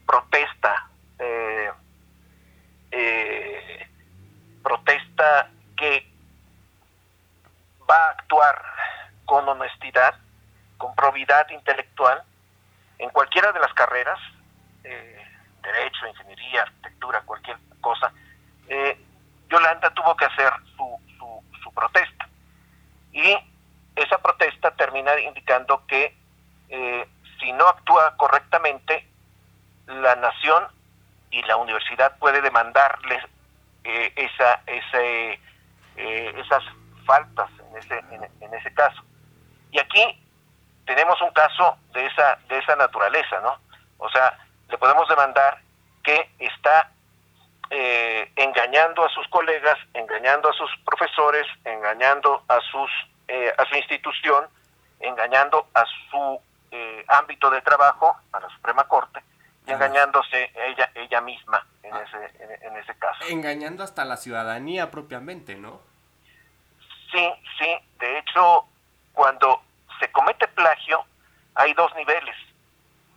protesta, 0.06 0.88
eh, 1.18 1.70
protesta 4.62 5.50
que 5.76 6.06
va 7.88 7.96
a 7.96 8.10
actuar 8.10 8.62
con 9.24 9.48
honestidad, 9.48 10.14
intelectual, 11.50 12.22
en 12.98 13.10
cualquiera 13.10 13.52
de 13.52 13.60
las 13.60 13.72
carreras, 13.74 14.18
derecho, 14.82 16.06
ingeniería, 16.06 16.62
arquitectura, 16.62 17.22
cualquier 17.22 17.56
cosa, 17.80 18.12
eh, 18.68 18.98
Yolanda 19.48 19.90
tuvo 19.90 20.16
que 20.16 20.24
hacer 20.24 20.52
su, 20.76 21.00
protesta. 21.74 22.28
Y 23.12 23.34
esa 23.96 24.18
protesta 24.18 24.70
termina 24.72 25.18
indicando 25.20 25.86
que 25.86 26.14
eh, 26.68 27.08
si 27.40 27.50
no 27.52 27.66
actúa 27.66 28.14
correctamente, 28.16 29.08
la 29.86 30.14
nación 30.16 30.66
y 31.30 31.42
la 31.42 31.56
universidad 31.56 32.18
puede 32.18 32.42
demandarles 32.42 33.24
eh, 33.84 34.12
esa, 34.16 34.62
esas 35.96 36.62
faltas 37.06 37.50
en 37.58 37.76
ese, 37.78 37.98
en, 38.40 38.54
ese 38.54 38.74
caso. 38.74 39.02
Y 39.70 39.78
aquí 39.78 40.22
tenemos 40.86 41.20
un 41.22 41.30
caso 41.30 41.76
de 41.92 42.06
esa, 42.06 42.38
de 42.48 42.58
esa 42.58 42.76
naturaleza, 42.76 43.40
¿no? 43.40 43.58
O 43.98 44.08
sea, 44.10 44.38
le 44.68 44.78
podemos 44.78 45.08
demandar 45.08 45.58
que 46.02 46.30
está 46.38 46.90
eh, 47.70 48.30
engañando 48.36 49.04
a 49.04 49.08
sus 49.10 49.26
colegas, 49.28 49.78
engañando 49.94 50.50
a 50.50 50.52
sus 50.52 50.70
profesores, 50.84 51.46
engañando 51.64 52.42
a 52.48 52.60
sus 52.60 52.90
eh, 53.28 53.52
a 53.56 53.64
su 53.64 53.76
institución, 53.76 54.46
engañando 55.00 55.68
a 55.72 55.84
su 56.10 56.40
eh, 56.70 57.04
ámbito 57.08 57.48
de 57.50 57.62
trabajo, 57.62 58.14
a 58.32 58.40
la 58.40 58.48
Suprema 58.50 58.84
Corte, 58.84 59.22
y 59.66 59.70
engañándose 59.70 60.52
ella 60.54 60.90
ella 60.94 61.20
misma 61.20 61.64
en 61.82 61.94
ah. 61.94 62.02
ese 62.02 62.66
en, 62.66 62.76
ese 62.76 62.94
caso. 62.98 63.24
Engañando 63.28 63.84
hasta 63.84 64.04
la 64.04 64.16
ciudadanía 64.16 64.90
propiamente, 64.90 65.54
¿no? 65.54 65.80
Sí, 67.10 67.32
sí. 67.58 67.76
De 67.98 68.18
hecho, 68.18 68.66
cuando 69.12 69.62
se 70.02 70.10
comete 70.10 70.48
plagio, 70.48 71.04
hay 71.54 71.72
dos 71.74 71.94
niveles. 71.94 72.34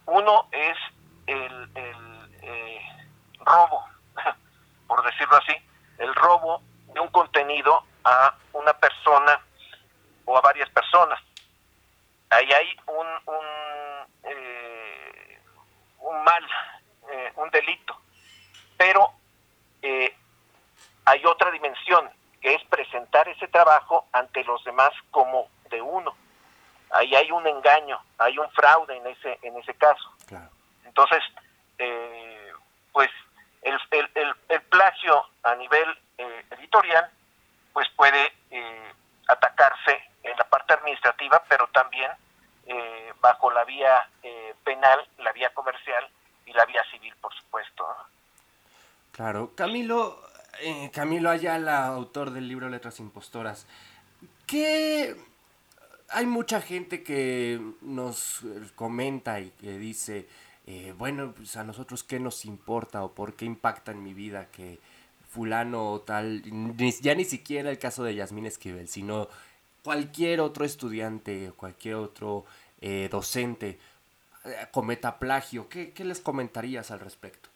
Uno 0.05 0.47
es 0.51 0.77
el, 1.25 1.69
eh, 2.43 2.81
robo, 3.39 3.83
por 4.87 5.03
decirlo 5.03 5.35
así, 5.37 5.55
el 5.97 6.13
robo 6.13 6.61
de 6.93 6.99
un 6.99 7.07
contenido 7.07 7.83
a 8.03 8.35
una 8.53 8.73
persona 8.73 9.41
o 10.25 10.37
a 10.37 10.41
varias 10.41 10.69
personas. 10.69 11.19
Ahí 12.29 12.51
hay 12.53 12.77
un, 12.85 13.07
un, 13.33 13.45
eh, 14.25 15.39
un 16.01 16.23
mal, 16.23 16.45
eh, 17.09 17.33
un 17.37 17.49
delito. 17.49 17.97
Pero 18.77 19.11
hay 21.05 21.23
otra 21.25 21.49
dimensión, 21.51 22.09
que 22.41 22.55
es 22.55 22.63
presentar 22.65 23.27
ese 23.29 23.47
trabajo 23.47 24.05
ante 24.11 24.43
los 24.43 24.63
demás 24.63 24.91
como 25.11 25.47
de 25.69 25.81
uno. 25.81 26.15
Ahí 26.91 27.13
hay 27.15 27.31
un 27.31 27.45
engaño, 27.45 27.99
hay 28.17 28.37
un 28.37 28.44
fraude 28.55 28.97
en 28.97 29.07
ese, 29.07 29.37
en 29.41 29.57
ese 29.57 29.73
caso. 29.75 30.11
Claro. 30.25 30.49
Entonces, 30.85 31.21
eh, 31.77 32.51
pues 32.91 33.09
el, 33.61 33.77
el, 34.49 34.61
plagio 34.61 35.25
a 35.43 35.55
nivel 35.55 35.89
eh, 36.17 36.45
editorial, 36.51 37.09
pues 37.73 37.87
puede 37.95 38.33
eh, 38.51 38.93
atacarse 39.27 40.01
en 40.23 40.37
la 40.37 40.45
parte 40.45 40.73
administrativa, 40.73 41.43
pero 41.49 41.67
también 41.67 42.11
bajo 43.21 43.51
la 43.51 43.63
vía 43.63 44.07
penal, 44.63 44.99
la 45.19 45.31
vía 45.31 45.51
comercial 45.53 46.07
y 46.45 46.53
la 46.53 46.65
vía 46.65 46.83
civil, 46.91 47.13
por 47.21 47.33
supuesto. 47.33 47.85
Claro, 49.11 49.51
Camilo, 49.55 50.19
Camilo 50.91 51.29
Ayala, 51.29 51.85
autor 51.85 52.31
del 52.31 52.47
libro 52.47 52.69
Letras 52.69 52.99
Impostoras, 52.99 53.67
¿qué 54.47 55.15
hay 56.09 56.25
mucha 56.25 56.61
gente 56.61 57.03
que 57.03 57.59
nos 58.05 58.43
comenta 58.75 59.39
y 59.39 59.49
que 59.51 59.77
dice, 59.77 60.27
eh, 60.67 60.93
bueno, 60.97 61.33
pues 61.35 61.57
a 61.57 61.63
nosotros 61.63 62.03
qué 62.03 62.19
nos 62.19 62.45
importa 62.45 63.03
o 63.03 63.11
por 63.11 63.35
qué 63.35 63.45
impacta 63.45 63.91
en 63.91 64.03
mi 64.03 64.13
vida 64.13 64.47
que 64.51 64.79
fulano 65.29 65.91
o 65.91 66.01
tal, 66.01 66.43
ya 67.01 67.15
ni 67.15 67.25
siquiera 67.25 67.69
el 67.69 67.79
caso 67.79 68.03
de 68.03 68.15
Yasmín 68.15 68.45
Esquivel, 68.45 68.87
sino 68.87 69.27
cualquier 69.83 70.39
otro 70.39 70.65
estudiante, 70.65 71.51
cualquier 71.57 71.95
otro 71.95 72.45
eh, 72.81 73.09
docente 73.11 73.79
eh, 74.45 74.67
cometa 74.71 75.17
plagio. 75.19 75.67
¿Qué, 75.67 75.93
les 75.97 76.21
comentarías 76.21 76.91
al 76.91 76.99
respecto? 76.99 77.49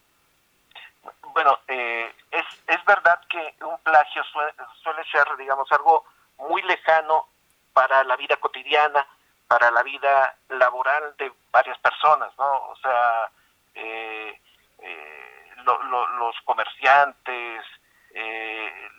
Bueno, 1.34 1.58
es, 1.68 2.46
es 2.68 2.86
verdad 2.86 3.22
que 3.30 3.64
un 3.64 3.78
plagio 3.80 4.24
suele, 4.26 4.52
suele 4.84 5.04
ser, 5.12 5.26
digamos, 5.38 5.72
algo 5.72 6.04
muy 6.50 6.62
lejano 6.64 7.28
para 7.74 8.04
la 8.04 8.18
vida 8.18 8.36
cotidiana, 8.38 9.08
para 9.50 9.72
la 9.72 9.82
vida 9.82 10.36
laboral 10.50 11.16
de 11.18 11.34
varias 11.50 11.78
personas, 11.80 12.32
¿no? 12.38 12.70
O 12.70 12.76
sea, 12.84 13.32
eh, 13.74 14.40
eh, 14.78 15.54
los 15.66 16.36
comerciantes, 16.46 17.66
eh, 18.14 18.90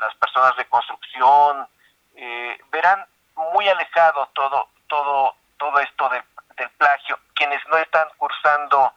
las 0.00 0.12
personas 0.16 0.56
de 0.56 0.66
construcción, 0.66 1.68
verán 2.70 3.06
muy 3.36 3.68
alejado 3.68 4.28
todo, 4.34 4.68
todo, 4.88 5.36
todo 5.58 5.78
esto 5.78 6.08
del, 6.08 6.70
plagio. 6.76 7.16
Quienes 7.34 7.60
no 7.68 7.76
están 7.76 8.08
cursando 8.16 8.92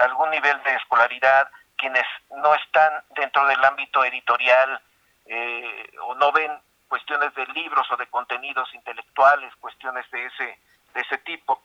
algún 0.00 0.30
nivel 0.30 0.62
de 0.62 0.74
escolaridad, 0.76 1.50
quienes 1.76 2.04
no 2.30 2.54
están 2.54 3.04
dentro 3.10 3.46
del 3.46 3.62
ámbito 3.62 4.02
editorial 4.04 4.80
o 6.00 6.14
no 6.14 6.32
ven 6.32 6.58
cuestiones 6.94 7.34
de 7.34 7.44
libros 7.46 7.90
o 7.90 7.96
de 7.96 8.06
contenidos 8.06 8.72
intelectuales, 8.72 9.52
cuestiones 9.56 10.08
de 10.12 10.26
ese, 10.26 10.58
de 10.94 11.00
ese 11.00 11.18
tipo. 11.18 11.60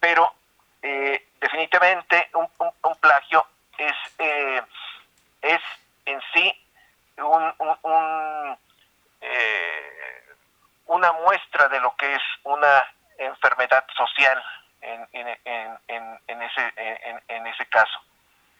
Pero 0.00 0.34
eh, 0.82 1.28
definitivamente 1.40 2.28
un, 2.34 2.96
plagio 2.96 3.46
es, 3.78 3.94
eh, 4.18 4.60
es 5.42 5.60
en 6.06 6.20
sí 6.32 6.52
un, 7.18 8.58
eh, 9.20 10.34
una 10.86 11.12
muestra 11.12 11.68
de 11.68 11.78
lo 11.78 11.94
que 11.94 12.12
es 12.12 12.22
una 12.42 12.84
enfermedad 13.16 13.84
social 13.96 14.42
en, 14.80 15.06
en, 15.12 16.18
en, 16.26 16.42
ese, 16.42 16.72
en, 17.28 17.46
ese 17.46 17.66
caso. 17.66 18.00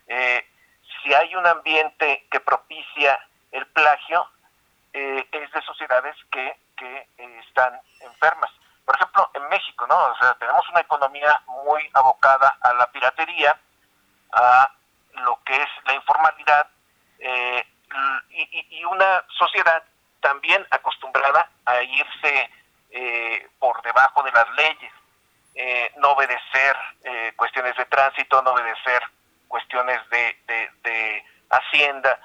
si 0.07 1.13
hay 1.13 1.35
un 1.35 1.45
ambiente 1.45 2.25
que 2.31 2.39
propicia 2.39 3.19
el 3.51 3.67
plagio, 3.67 4.29
eh, 4.95 5.27
es 5.33 5.51
de 5.51 5.61
que, 6.31 6.57
que 6.77 7.09
eh, 7.19 7.41
están 7.47 7.81
enfermas. 8.01 8.51
Por 8.85 8.95
ejemplo, 8.97 9.31
en 9.35 9.49
México, 9.49 9.87
¿no? 9.87 9.97
O 9.97 10.17
sea, 10.19 10.35
tenemos 10.35 10.69
una 10.71 10.81
economía 10.81 11.41
muy 11.65 11.89
abocada 11.95 12.59
a 12.61 12.75
la 12.75 12.87
piratería, 12.91 13.59
a 14.33 14.71
lo 15.23 15.39
que 15.45 15.55
es 15.55 15.69
la 15.87 15.95
informalidad 15.95 16.69
eh, 17.19 17.67
y, 18.31 18.85
una 18.85 19.25
sociedad 19.39 19.83
también 20.21 20.65
acostumbrada 20.71 21.49
a 21.65 21.83
irse 21.83 22.51
eh, 22.91 23.49
por 23.59 23.81
debajo 23.83 24.23
de 24.23 24.33
las 24.33 24.49
leyes, 24.55 24.93
eh, 25.55 25.93
no 25.97 26.11
obedecer 26.11 26.77
cuestiones 27.37 27.77
de 27.77 27.85
tránsito, 27.87 28.43
no 28.43 28.53
obedecer 28.53 29.03
cuestiones 29.49 29.99
de, 30.11 30.37
de 30.83 31.25
hacienda 31.51 32.19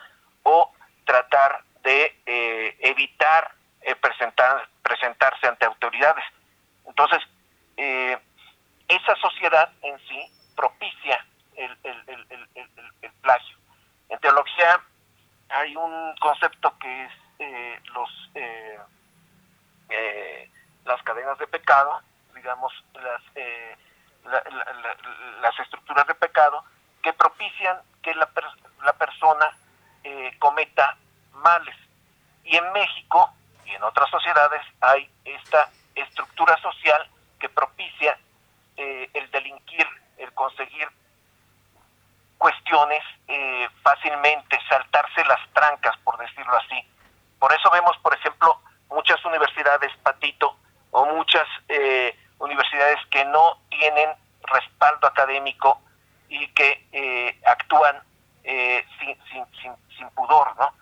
o 0.43 0.71
tratar 1.05 1.63
de 1.81 2.15
evitar 2.79 3.51
presentar, 4.01 4.67
presentarse 4.81 5.47
ante 5.47 5.65
autoridades. 5.65 6.23
Entonces, 6.85 7.19
esa 7.75 9.15
sociedad 9.21 9.71
en 9.81 9.97
sí 10.07 10.51
propicia 10.55 11.23
el, 11.59 11.77
el, 11.83 13.11
plagio. 13.21 13.57
En 14.09 14.19
teología 14.19 14.81
hay 15.49 15.75
un 15.75 16.15
concepto 16.19 16.73
que 16.79 17.05
es 17.05 17.11
eh, 17.39 17.79
los 17.93 18.09
eh, 18.35 18.79
eh, 19.89 20.49
las 20.85 21.01
pecado, 21.69 22.01
digamos, 22.33 22.73
las, 22.95 23.21
las 25.41 25.59
estructuras 25.59 26.07
de 26.07 26.15
pecado 26.15 26.63
que 27.03 27.13
propician 27.13 27.77
que 28.01 28.15
la, 28.15 28.27
la 28.83 28.93
persona 28.93 29.55
cometa 30.39 30.97
males. 31.33 31.75
Y 32.43 32.57
en 32.57 32.71
México 32.71 33.31
y 33.65 33.71
en 33.75 33.83
otras 33.83 34.09
sociedades 34.09 34.61
hay 34.81 35.07
esta 35.25 35.69
estructura 35.93 36.57
social 36.57 37.07
que 37.39 37.49
propicia 37.49 38.17
el 38.75 39.29
delinquir, 39.29 39.87
el 40.17 40.33
conseguir 40.33 40.87
cuestiones 42.37 43.03
eh, 43.27 43.67
fácilmente, 43.83 44.57
saltarse 44.67 45.23
las 45.25 45.39
trancas, 45.53 45.95
por 46.03 46.17
decirlo 46.17 46.55
así. 46.57 46.81
Por 47.37 47.53
eso 47.53 47.69
vemos, 47.69 47.95
por 47.97 48.15
ejemplo, 48.15 48.59
muchas 48.89 49.23
universidades, 49.25 49.91
Patito, 49.97 50.55
o 50.91 51.05
muchas 51.05 51.47
eh, 51.67 52.17
universidades 52.39 52.97
que 53.09 53.23
no 53.25 53.59
tienen 53.69 54.09
respaldo 54.43 55.07
académico 55.07 55.81
y 56.29 56.47
que 56.49 56.87
eh, 56.91 57.39
actúan 57.45 58.01
sin, 58.43 59.15
sin, 59.29 59.45
sin, 59.61 59.71
sin, 59.95 60.09
pudor, 60.11 60.55
¿no? 60.57 60.73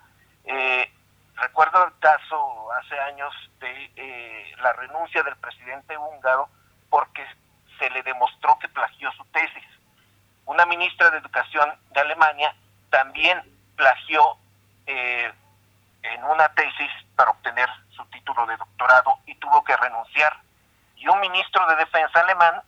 recuerdo 1.36 1.84
el 1.84 2.00
caso 2.00 2.72
hace 2.72 2.98
años 2.98 3.34
de 3.60 4.56
la 4.62 4.72
renuncia 4.72 5.22
del 5.22 5.36
presidente 5.36 5.98
húngaro 5.98 6.48
porque 6.90 7.26
se 7.78 7.90
le 7.90 8.04
demostró 8.04 8.58
que 8.60 8.70
plagió 8.70 9.12
su 9.12 9.26
tesis 9.26 9.66
una 10.48 10.66
ministra 10.66 11.12
de 11.12 11.18
Educación 11.20 11.70
de 11.92 12.00
Alemania 12.00 12.56
también 12.90 13.40
plagió 13.76 14.38
eh, 14.88 15.32
en 16.14 16.24
una 16.24 16.50
tesis 16.50 16.92
para 17.16 17.32
obtener 17.32 17.70
su 17.96 18.06
título 18.06 18.46
de 18.46 18.58
doctorado 18.58 19.20
y 19.26 19.36
tuvo 19.36 19.64
que 19.64 19.76
renunciar. 19.78 20.38
Y 20.96 21.08
un 21.08 21.20
ministro 21.20 21.66
de 21.68 21.76
Defensa 21.76 22.22
alemán 22.22 22.62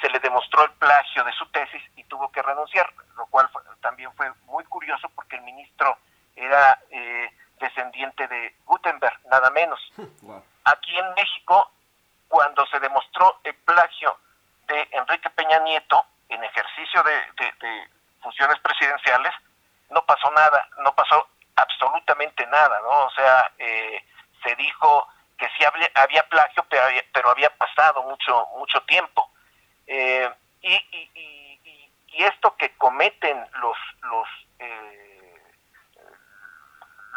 se 0.00 0.10
le 0.10 0.18
demostró 0.20 0.64
el 0.64 0.72
plagio 0.72 1.24
de 1.24 1.32
su 1.32 1.46
tesis 1.46 1.82
y 1.96 2.04
tuvo 2.04 2.30
que 2.30 2.42
renunciar, 2.42 2.92
lo 3.16 3.26
cual 3.26 3.48
también 3.80 4.12
fue 4.14 4.30
muy 4.44 4.64
curioso 4.64 5.08
porque 5.14 5.36
el 5.36 5.42
ministro 5.42 5.96
era 6.34 6.78
eh, 6.90 7.30
descendiente 7.58 8.28
de 8.28 8.54
Gutenberg, 8.64 9.18
nada 9.30 9.50
menos. 9.50 9.80
Aquí 10.64 10.98
en 10.98 11.14
México, 11.14 11.70
cuando 12.28 12.66
se 12.66 12.80
demostró 12.80 13.40
el 13.44 13.54
plagio 13.54 14.18
de 14.66 14.88
Enrique 14.92 15.30
Peña 15.30 15.60
Nieto, 15.60 16.04
en 16.28 16.42
ejercicio 16.42 17.02
de, 17.02 17.88
funciones 18.20 18.58
presidenciales, 18.58 19.32
no 19.90 20.04
pasó 20.04 20.30
nada, 20.32 20.68
no 20.82 20.92
pasó 20.94 21.28
absolutamente 21.56 22.46
nada, 22.46 22.80
¿no? 22.82 23.06
O 23.06 23.10
sea, 23.10 23.50
eh, 23.58 24.04
se 24.44 24.54
dijo 24.56 25.08
que 25.38 25.48
sí 25.56 25.64
había, 25.64 25.90
había 25.94 26.22
plagio, 26.28 26.64
pero 26.68 26.82
había, 26.84 27.04
pero 27.12 27.30
había 27.30 27.50
pasado 27.56 28.02
mucho 28.04 28.46
mucho 28.56 28.80
tiempo. 28.82 29.30
Eh, 29.86 30.30
y, 30.62 30.74
y, 30.74 31.10
y, 31.14 31.92
y, 32.08 32.24
esto 32.24 32.56
que 32.56 32.76
cometen 32.76 33.46
los 33.60 33.76
los, 34.02 34.28
eh, 34.58 35.42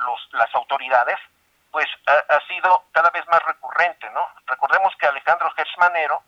los 0.05 0.33
las 0.33 0.53
autoridades, 0.55 1.17
pues 1.71 1.87
ha, 2.07 2.35
ha, 2.35 2.47
sido 2.47 2.85
cada 2.91 3.09
vez 3.11 3.25
más 3.27 3.43
recurrente, 3.43 4.09
¿no? 4.11 4.27
Recordemos 4.45 4.93
que 4.99 5.07
Alejandro 5.07 5.49
Gersmanero, 5.51 6.21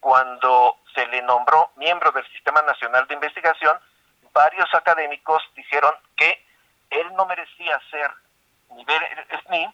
cuando 0.00 0.78
se 0.94 1.06
le 1.06 1.22
nombró 1.22 1.70
miembro 1.76 2.12
del 2.12 2.26
Sistema 2.32 2.62
Nacional 2.62 3.06
de 3.06 3.14
Investigación, 3.14 3.78
varios 4.32 4.72
académicos 4.74 5.42
dijeron 5.54 5.94
que 6.16 6.49
él 6.90 7.14
no 7.14 7.26
merecía 7.26 7.80
ser 7.90 8.10
nivel 8.70 9.02
SNI 9.46 9.72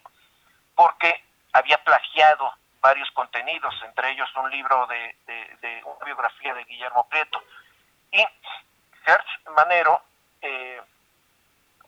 porque 0.75 1.23
había 1.53 1.83
plagiado 1.83 2.53
varios 2.79 3.09
contenidos, 3.11 3.73
entre 3.83 4.11
ellos 4.11 4.29
un 4.35 4.49
libro 4.51 4.87
de, 4.87 5.81
una 5.83 6.05
biografía 6.05 6.53
de 6.53 6.63
Guillermo 6.65 7.07
Prieto. 7.09 7.41
Y 8.11 8.23
Hertz 9.05 9.49
Manero 9.55 10.01
eh, 10.41 10.81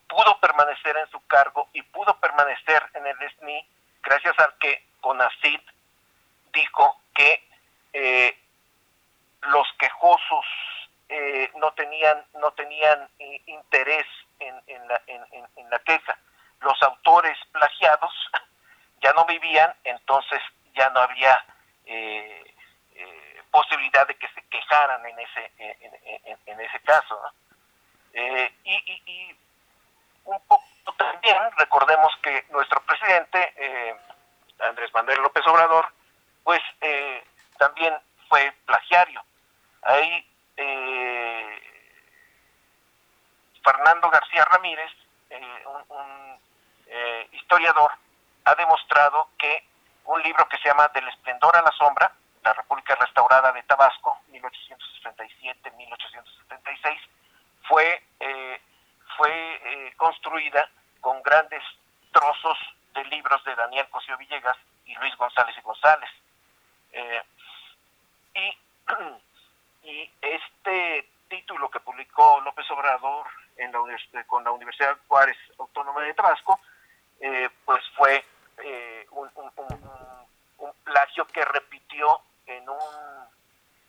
pudo 0.08 0.38
permanecer 0.40 0.96
en 0.96 1.08
su 1.10 1.24
cargo 1.26 1.68
y 1.72 1.82
pudo 1.82 2.18
permanecer 2.18 2.82
en 2.94 3.06
el 3.06 3.16
SNI 3.38 3.66
gracias 4.02 4.38
al 4.38 4.54
que 4.58 4.84
CONACID 5.00 5.60
dijo 6.52 7.00
que 7.14 7.48
eh, 7.92 8.36
los 9.42 9.66
quejosos 9.78 10.44
eh, 11.08 11.50
no 11.56 11.72
tenían 11.72 12.24
no 12.34 12.52
tenían 12.52 13.08
interés 13.46 14.06
en, 14.40 14.62
en, 14.66 14.88
la, 14.88 15.00
en, 15.06 15.70
la 15.70 15.78
queja. 15.80 16.18
Los 16.60 16.82
autores 16.82 17.38
plagiados 17.52 18.12
ya 19.02 19.12
no 19.12 19.24
vivían, 19.26 19.74
entonces 19.84 20.40
ya 20.74 20.90
no 20.90 21.00
había 21.00 21.44
eh, 21.86 22.54
eh, 22.94 23.42
posibilidad 23.50 24.06
de 24.06 24.16
que 24.16 24.28
se 24.28 24.42
quejaran 24.48 25.04
en 25.06 25.18
ese 25.18 25.52
en, 26.46 26.60
ese 26.60 26.80
caso. 26.80 27.18
y, 28.12 29.02
y, 29.06 29.36
un 30.24 30.40
poco 30.46 30.64
también 30.96 31.36
recordemos 31.56 32.12
que 32.22 32.44
nuestro 32.50 32.80
presidente 32.82 33.96
Andrés 34.60 34.92
Manuel 34.92 35.22
López 35.22 35.46
Obrador, 35.46 35.86
pues 36.44 36.60
también 37.58 37.94
fue 38.28 38.52
plagiario. 38.66 39.22
Ahí 39.82 40.26
eh, 40.56 41.69
Fernando 43.62 44.10
García 44.10 44.44
Ramírez, 44.44 44.90
eh, 45.30 45.64
un, 45.88 46.38
eh, 46.86 47.28
historiador, 47.32 47.92
ha 48.44 48.54
demostrado 48.54 49.30
que 49.38 49.64
un 50.04 50.22
libro 50.22 50.46
que 50.48 50.58
se 50.58 50.68
llama 50.68 50.86
Del 50.88 51.08
esplendor 51.08 51.56
a 51.56 51.62
la 51.62 51.72
sombra, 51.72 52.12
la 52.42 52.52
República 52.52 52.94
Restaurada 52.96 53.50
de 53.52 53.62
Tabasco, 53.64 54.20
1867-1876, 54.30 57.00
fue, 57.68 58.02
fue 59.16 59.92
construida 59.96 60.68
con 61.00 61.22
grandes 61.22 61.62
trozos 62.12 62.58
de 62.94 63.04
libros 63.04 63.44
de 63.44 63.54
Daniel 63.54 63.88
Cosío 63.90 64.16
Villegas 64.16 64.56
y 64.86 64.94
Luis 64.96 65.14
González 65.16 65.54
y 65.56 65.60
González. 65.60 66.10
y 68.34 68.58
y 69.82 70.10
este 70.20 71.08
título 71.28 71.70
que 71.70 71.80
publicó 71.80 72.40
López 72.40 72.70
Obrador 72.70 73.26
con 74.26 74.44
la 74.44 74.50
Universidad 74.50 74.96
Juárez 75.08 75.36
Autónoma 75.58 76.02
de 76.02 76.14
Tabasco, 76.14 76.60
eh, 77.20 77.48
pues 77.64 77.82
fue 77.96 78.24
eh, 78.58 79.06
un, 79.10 79.30
plagio 80.84 81.24
que 81.26 81.44
repitió 81.44 82.20
en 82.46 82.68
un 82.68 82.78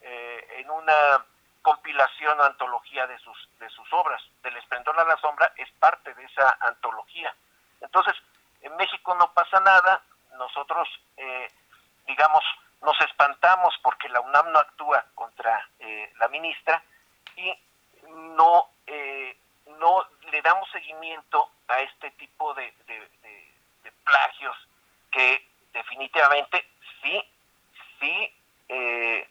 eh, 0.01 0.47
en 0.59 0.69
una 0.69 1.25
compilación 1.61 2.39
antología 2.41 3.07
de 3.07 3.17
sus 3.19 3.49
de 3.59 3.69
sus 3.69 3.91
obras. 3.93 4.21
Del 4.43 4.55
esplendor 4.57 4.99
a 4.99 5.05
la 5.05 5.17
sombra 5.17 5.51
es 5.57 5.69
parte 5.79 6.13
de 6.13 6.23
esa 6.25 6.57
antología. 6.61 7.33
Entonces, 7.81 8.13
en 8.61 8.75
México 8.77 9.15
no 9.15 9.33
pasa 9.33 9.59
nada, 9.59 10.01
nosotros 10.37 10.87
digamos 12.05 12.43
nos 12.81 12.99
espantamos 13.01 13.73
porque 13.83 14.09
la 14.09 14.21
UNAM 14.21 14.51
no 14.51 14.59
actúa 14.59 15.05
contra 15.13 15.67
eh, 15.79 16.11
la 16.19 16.27
ministra 16.29 16.83
y 17.35 17.53
no, 18.35 18.69
eh, 18.87 19.37
no 19.79 20.03
le 20.31 20.41
damos 20.41 20.69
seguimiento 20.71 21.49
a 21.67 21.79
este 21.81 22.11
tipo 22.11 22.53
de, 22.53 22.73
plagios 24.03 24.55
que 25.11 25.47
definitivamente 25.71 26.65
sí, 27.01 27.23
sí 27.99 28.33
eh, 28.67 29.27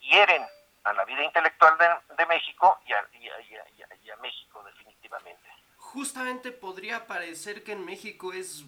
hieren 0.00 0.44
a 0.84 0.92
la 0.94 1.04
vida 1.04 1.22
intelectual 1.22 1.76
de, 2.16 2.26
México 2.26 2.80
y 2.86 2.92
a, 2.92 3.06
y 3.12 4.10
a 4.10 4.16
México 4.16 4.62
definitivamente. 4.64 5.48
Justamente 5.96 6.52
podría 6.52 7.06
parecer 7.06 7.64
que 7.64 7.72
en 7.72 7.82
México 7.86 8.34
es 8.34 8.66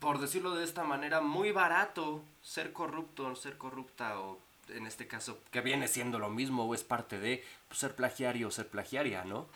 por 0.00 0.18
decirlo 0.18 0.56
de 0.56 0.64
esta 0.64 0.82
manera, 0.82 1.20
muy 1.20 1.52
barato 1.52 2.20
ser 2.42 2.72
corrupto, 2.72 3.36
ser 3.36 3.56
corrupta 3.56 4.18
o 4.18 4.40
en 4.70 4.88
este 4.88 5.06
caso, 5.06 5.38
que 5.52 5.60
viene 5.60 5.86
siendo 5.86 6.18
lo 6.18 6.28
mismo 6.28 6.64
o 6.64 6.74
es 6.74 6.82
parte 6.82 7.20
de 7.20 7.44
pues, 7.68 7.78
ser 7.78 7.94
plagiario 7.94 8.48
o 8.48 8.50
ser 8.50 8.68
plagiaria, 8.68 9.22
¿no? 9.24 9.46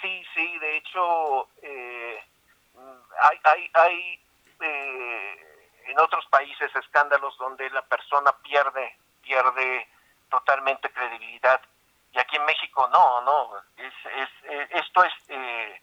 Sí, 0.00 0.24
sí, 0.34 0.58
de 0.58 0.76
hecho, 0.78 1.48
eh, 1.60 2.18
hay, 3.20 3.38
hay, 3.44 3.70
hay 3.74 4.20
eh, 4.60 5.68
en 5.84 6.00
otros 6.00 6.24
países 6.30 6.74
escándalos 6.74 7.36
donde 7.36 7.68
la 7.68 7.82
persona 7.82 8.32
pierde, 8.42 8.96
pierde 9.20 9.86
totalmente 10.30 10.90
credibilidad. 10.90 11.60
Y 12.12 12.18
aquí 12.18 12.36
en 12.36 12.44
México 12.44 12.88
no, 12.92 13.22
no, 13.22 13.56
es, 13.76 13.94
es, 14.16 14.28
eh, 14.50 14.68
esto 14.70 15.04
es 15.04 15.26
de 15.28 15.80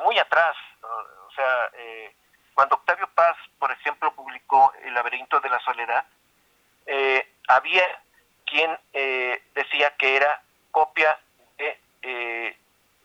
muy 0.00 0.18
atrás, 0.18 0.56
o 0.82 1.30
sea, 1.32 1.70
cuando 2.54 2.76
Octavio 2.76 3.08
Paz, 3.14 3.36
por 3.58 3.72
ejemplo, 3.72 4.14
publicó 4.14 4.72
El 4.84 4.94
laberinto 4.94 5.40
de 5.40 5.48
la 5.48 5.58
soledad, 5.60 6.04
eh, 6.86 7.26
había 7.48 7.84
quien 8.44 8.78
eh, 8.92 9.42
decía 9.54 9.94
que 9.96 10.16
era 10.16 10.42
copia 10.70 11.18
de 11.56 11.80
eh, 12.02 12.56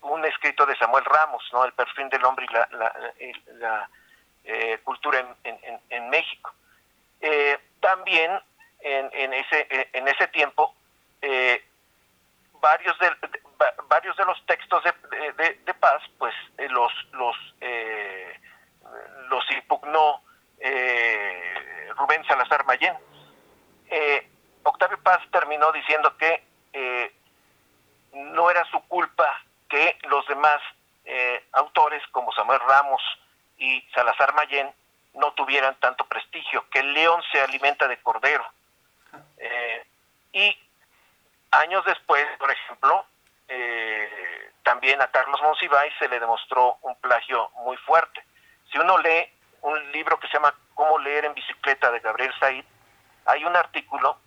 un 0.01 0.25
escrito 0.25 0.65
de 0.65 0.75
Samuel 0.75 1.05
Ramos, 1.05 1.47
¿no? 1.53 1.63
El 1.63 1.73
perfil 1.73 2.09
del 2.09 2.25
hombre 2.25 2.47
y 2.47 2.51
la, 3.53 3.89
cultura 4.83 5.25
en, 5.43 6.09
México. 6.09 6.53
también 7.79 8.39
en, 8.81 9.33
ese, 9.33 9.89
en 9.93 10.07
ese 10.07 10.27
tiempo, 10.27 10.75
varios 12.61 12.97
de, 12.99 13.11
varios 13.87 14.15
de 14.17 14.25
los 14.25 14.45
textos 14.45 14.83
de, 14.83 15.73
Paz, 15.79 16.01
pues 16.17 16.33
los, 16.69 16.91
los 17.13 17.35
los 19.29 19.51
impugnó 19.51 20.21
eh, 20.59 21.89
Rubén 21.97 22.23
Salazar 22.25 22.65
Mayén. 22.65 22.95
Eh, 23.89 24.27
Octavio 24.63 24.99
Paz 25.03 25.21
terminó 25.31 25.71
diciendo 25.71 26.15
que 26.17 26.43
eh, 26.73 27.13
no 28.13 28.49
era 28.49 28.63
su 28.65 28.79
culpa 28.87 29.41
que 29.69 29.97
los 30.07 30.25
demás 30.27 30.61
autores 31.51 32.01
como 32.07 32.31
Samuel 32.31 32.59
Ramos 32.67 33.01
y 33.59 33.79
Salazar 33.93 34.33
Mayén 34.33 34.73
no 35.13 35.33
tuvieran 35.33 35.75
tanto 35.79 36.03
prestigio, 36.07 36.67
que 36.71 36.79
el 36.79 36.93
león 36.93 37.21
se 37.31 37.39
alimenta 37.41 37.87
de 37.87 38.01
cordero. 38.01 38.43
y 40.33 40.57
años 41.59 41.83
después, 41.85 42.25
por 42.37 42.51
ejemplo, 42.51 43.05
también 44.63 45.01
a 45.01 45.07
Carlos 45.07 45.41
Monsiváis 45.41 45.93
se 45.99 46.07
le 46.09 46.19
demostró 46.19 46.77
un 46.81 46.95
plagio 46.95 47.49
muy 47.63 47.77
fuerte. 47.77 48.23
Si 48.71 48.77
uno 48.77 48.97
lee 48.97 49.29
un 49.61 49.91
libro 49.91 50.19
que 50.19 50.27
se 50.27 50.33
llama 50.33 50.53
Cómo 50.73 50.99
leer 50.99 51.25
en 51.25 51.33
bicicleta 51.33 51.89
de 51.91 51.99
Gabriel 51.99 52.33
Said, 52.39 52.65
hay 53.25 53.43
un 53.43 53.55
artículo 53.55 54.17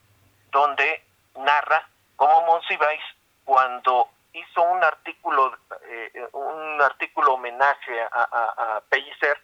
donde 0.50 1.04
narra 1.36 1.86
cómo 2.16 2.44
Monsiváis 2.46 3.02
cuando 3.44 4.08
hizo 4.32 4.62
un 4.62 4.82
artículo 4.82 5.56
eh, 5.88 6.28
un 6.32 6.82
artículo 6.82 7.34
homenaje 7.34 8.00
a, 8.10 8.76
a, 8.76 8.80
Pellicer 8.88 9.40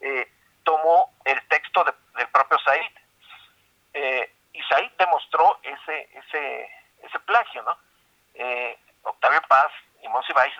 eh, 0.00 0.30
tomó 0.64 1.12
el 1.24 1.40
texto 1.48 1.84
del 1.84 2.28
propio 2.28 2.58
Said 2.60 2.92
eh, 3.94 4.34
y 4.52 4.62
Said 4.62 4.90
demostró 4.98 5.58
ese 5.62 6.08
ese 6.12 6.70
ese 7.02 7.18
plagio 7.20 7.62
no 7.62 7.76
Octavio 9.02 9.40
Paz 9.48 9.70
y 10.02 10.08
Monsiváis 10.08 10.54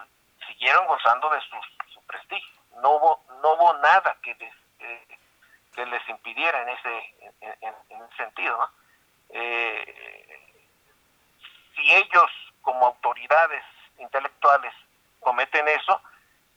siguieron 0.47 0.87
gozando 0.87 1.29
de 1.31 1.41
su 1.41 2.03
prestigio 2.07 2.59
no 2.83 2.91
hubo, 2.93 3.21
no 3.43 3.55
hubo 3.55 3.73
nada 3.79 4.17
que 4.35 4.45
les, 4.45 4.55
eh, 4.81 5.19
que 5.75 5.87
les 5.87 6.09
impidiera 6.09 6.62
en 6.62 6.69
ese, 6.71 7.14
en, 7.61 8.17
sentido. 8.17 8.71
Eh, 9.31 10.55
si 11.77 11.95
ellos 11.95 12.31
como 12.62 12.87
autoridades 12.87 13.64
intelectuales 13.99 14.75
cometen 15.21 15.67
eso, 15.69 16.01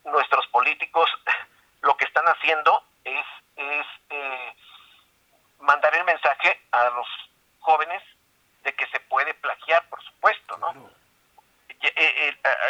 nuestros 0.05 0.47
políticos 0.47 1.09
lo 1.81 1.95
que 1.97 2.05
están 2.05 2.25
haciendo 2.25 2.83
es, 3.03 3.25
es 3.55 3.85
eh, 4.09 4.55
mandar 5.59 5.95
el 5.95 6.03
mensaje 6.03 6.61
a 6.71 6.89
los 6.89 7.07
jóvenes 7.59 8.01
de 8.63 8.73
que 8.73 8.87
se 8.87 8.99
puede 9.01 9.33
plagiar, 9.35 9.87
por 9.89 10.03
supuesto, 10.03 10.57
¿no? 10.57 10.89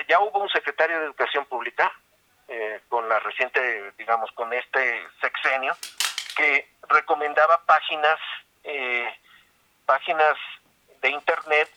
ya, 0.07 0.19
hubo 0.21 0.39
un 0.39 0.49
secretario 0.49 0.99
de 0.99 1.05
Educación 1.05 1.45
Pública 1.45 1.91
eh, 2.47 2.81
con 2.89 3.07
la 3.07 3.19
reciente, 3.19 3.91
digamos, 4.11 4.31
con 4.33 4.51
este 4.51 5.07
sexenio, 5.21 5.73
que 6.35 6.67
recomendaba 6.89 7.65
páginas, 7.65 8.19
eh, 8.61 9.07
páginas 9.85 10.35
de 11.01 11.11
internet 11.11 11.69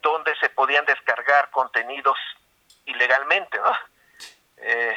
donde 0.00 0.32
se 0.36 0.50
podían 0.50 0.84
descargar 0.86 1.50
contenidos 1.50 2.16
ilegalmente, 2.86 3.58
¿no? 3.58 3.72
Eh, 4.58 4.96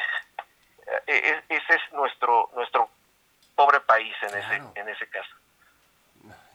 e-, 1.08 1.42
ese 1.48 1.74
es 1.74 1.92
nuestro 1.94 2.50
nuestro 2.54 2.88
pobre 3.56 3.80
país 3.80 4.14
en 4.22 4.38
ese 4.38 4.62
en 4.76 4.88
ese 4.88 5.08
caso. 5.08 5.34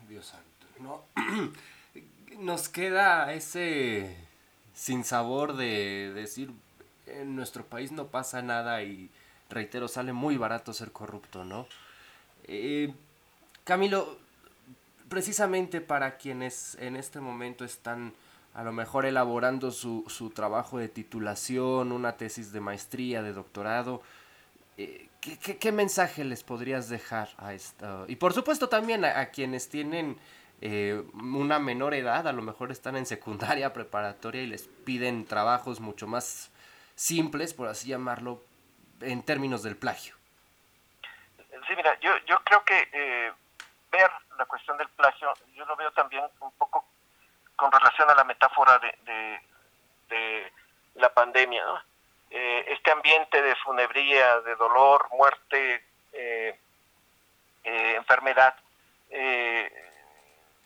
Dios 0.07 0.25
santo, 0.25 0.67
no 0.77 1.03
nos 2.37 2.69
queda 2.69 3.33
ese 3.33 4.15
sin 4.73 5.03
sabor 5.03 5.57
de 5.57 6.13
decir 6.13 6.51
en 7.07 7.35
nuestro 7.35 7.65
país 7.65 7.91
no 7.91 8.07
pasa 8.07 8.41
nada 8.41 8.81
y 8.83 9.11
reitero, 9.49 9.87
sale 9.87 10.13
muy 10.13 10.37
barato 10.37 10.73
ser 10.73 10.91
corrupto, 10.91 11.43
¿no? 11.45 11.67
Eh, 12.45 12.93
Camilo, 13.63 14.17
precisamente 15.09 15.81
para 15.81 16.17
quienes 16.17 16.75
en 16.79 16.95
este 16.95 17.19
momento 17.19 17.65
están 17.65 18.13
a 18.53 18.63
lo 18.63 18.71
mejor 18.71 19.05
elaborando 19.05 19.71
su, 19.71 20.03
su 20.07 20.31
trabajo 20.31 20.79
de 20.79 20.89
titulación, 20.89 21.91
una 21.91 22.17
tesis 22.17 22.51
de 22.51 22.59
maestría, 22.59 23.21
de 23.21 23.33
doctorado, 23.33 24.01
eh, 24.79 25.09
¿qué, 25.19 25.71
mensaje 25.73 26.23
les 26.23 26.43
podrías 26.43 26.87
dejar 26.87 27.29
a 27.37 27.53
esto? 27.53 28.05
Y 28.07 28.15
por 28.15 28.31
supuesto 28.31 28.69
también 28.69 29.03
a, 29.03 29.25
quienes 29.25 29.67
tienen 29.67 30.15
eh, 30.61 31.03
una 31.13 31.59
menor 31.59 31.93
edad, 31.93 32.25
a 32.29 32.31
lo 32.31 32.41
mejor 32.41 32.71
están 32.71 32.95
en 32.95 33.05
secundaria, 33.05 33.73
preparatoria 33.73 34.41
y 34.41 34.47
les 34.47 34.69
piden 34.85 35.25
trabajos 35.25 35.81
mucho 35.81 36.07
más 36.07 36.49
simples, 36.95 37.53
por 37.53 37.67
así 37.67 37.89
llamarlo, 37.89 38.41
en 39.01 39.23
términos 39.23 39.63
del 39.63 39.77
plagio. 39.77 40.15
Sí, 41.67 41.75
mira, 41.75 41.99
yo, 41.99 42.17
yo 42.25 42.39
creo 42.43 42.63
que 42.63 42.89
eh, 42.91 43.31
ver 43.91 44.09
la 44.37 44.45
cuestión 44.45 44.77
del 44.77 44.89
plagio, 44.89 45.33
yo 45.53 45.65
lo 45.65 45.75
veo 45.75 45.91
también 45.91 46.23
un 46.39 46.51
poco 46.53 46.85
con 47.55 47.71
relación 47.71 48.09
a 48.09 48.15
la 48.15 48.23
metáfora 48.23 48.79
de, 48.79 49.39
de, 50.09 50.51
la 50.95 51.13
pandemia. 51.13 51.63
Eh, 52.29 52.65
este 52.67 52.91
ambiente 52.91 53.41
de 53.41 53.55
funebría, 53.57 54.41
de 54.41 54.55
dolor, 54.55 55.07
muerte, 55.11 55.85
eh, 56.13 56.59
enfermedad, 57.63 58.55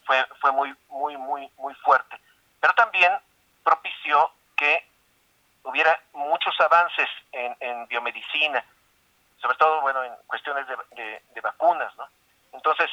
fue, 0.05 0.25
fue 0.39 0.51
muy, 0.51 0.73
muy, 0.89 1.17
muy, 1.17 1.51
muy 1.57 1.73
fuerte. 1.75 2.17
Pero 2.59 2.73
también 2.73 3.11
propició 3.63 4.31
que 4.55 4.85
hubiera 5.63 5.99
muchos 6.13 6.59
avances 6.59 7.09
en, 7.31 7.87
biomedicina, 7.87 8.63
sobre 9.41 9.57
todo 9.57 9.81
bueno 9.81 10.03
en 10.03 10.13
cuestiones 10.27 10.65
de, 10.67 11.41
vacunas, 11.41 11.95
¿no? 11.97 12.07
Entonces 12.53 12.89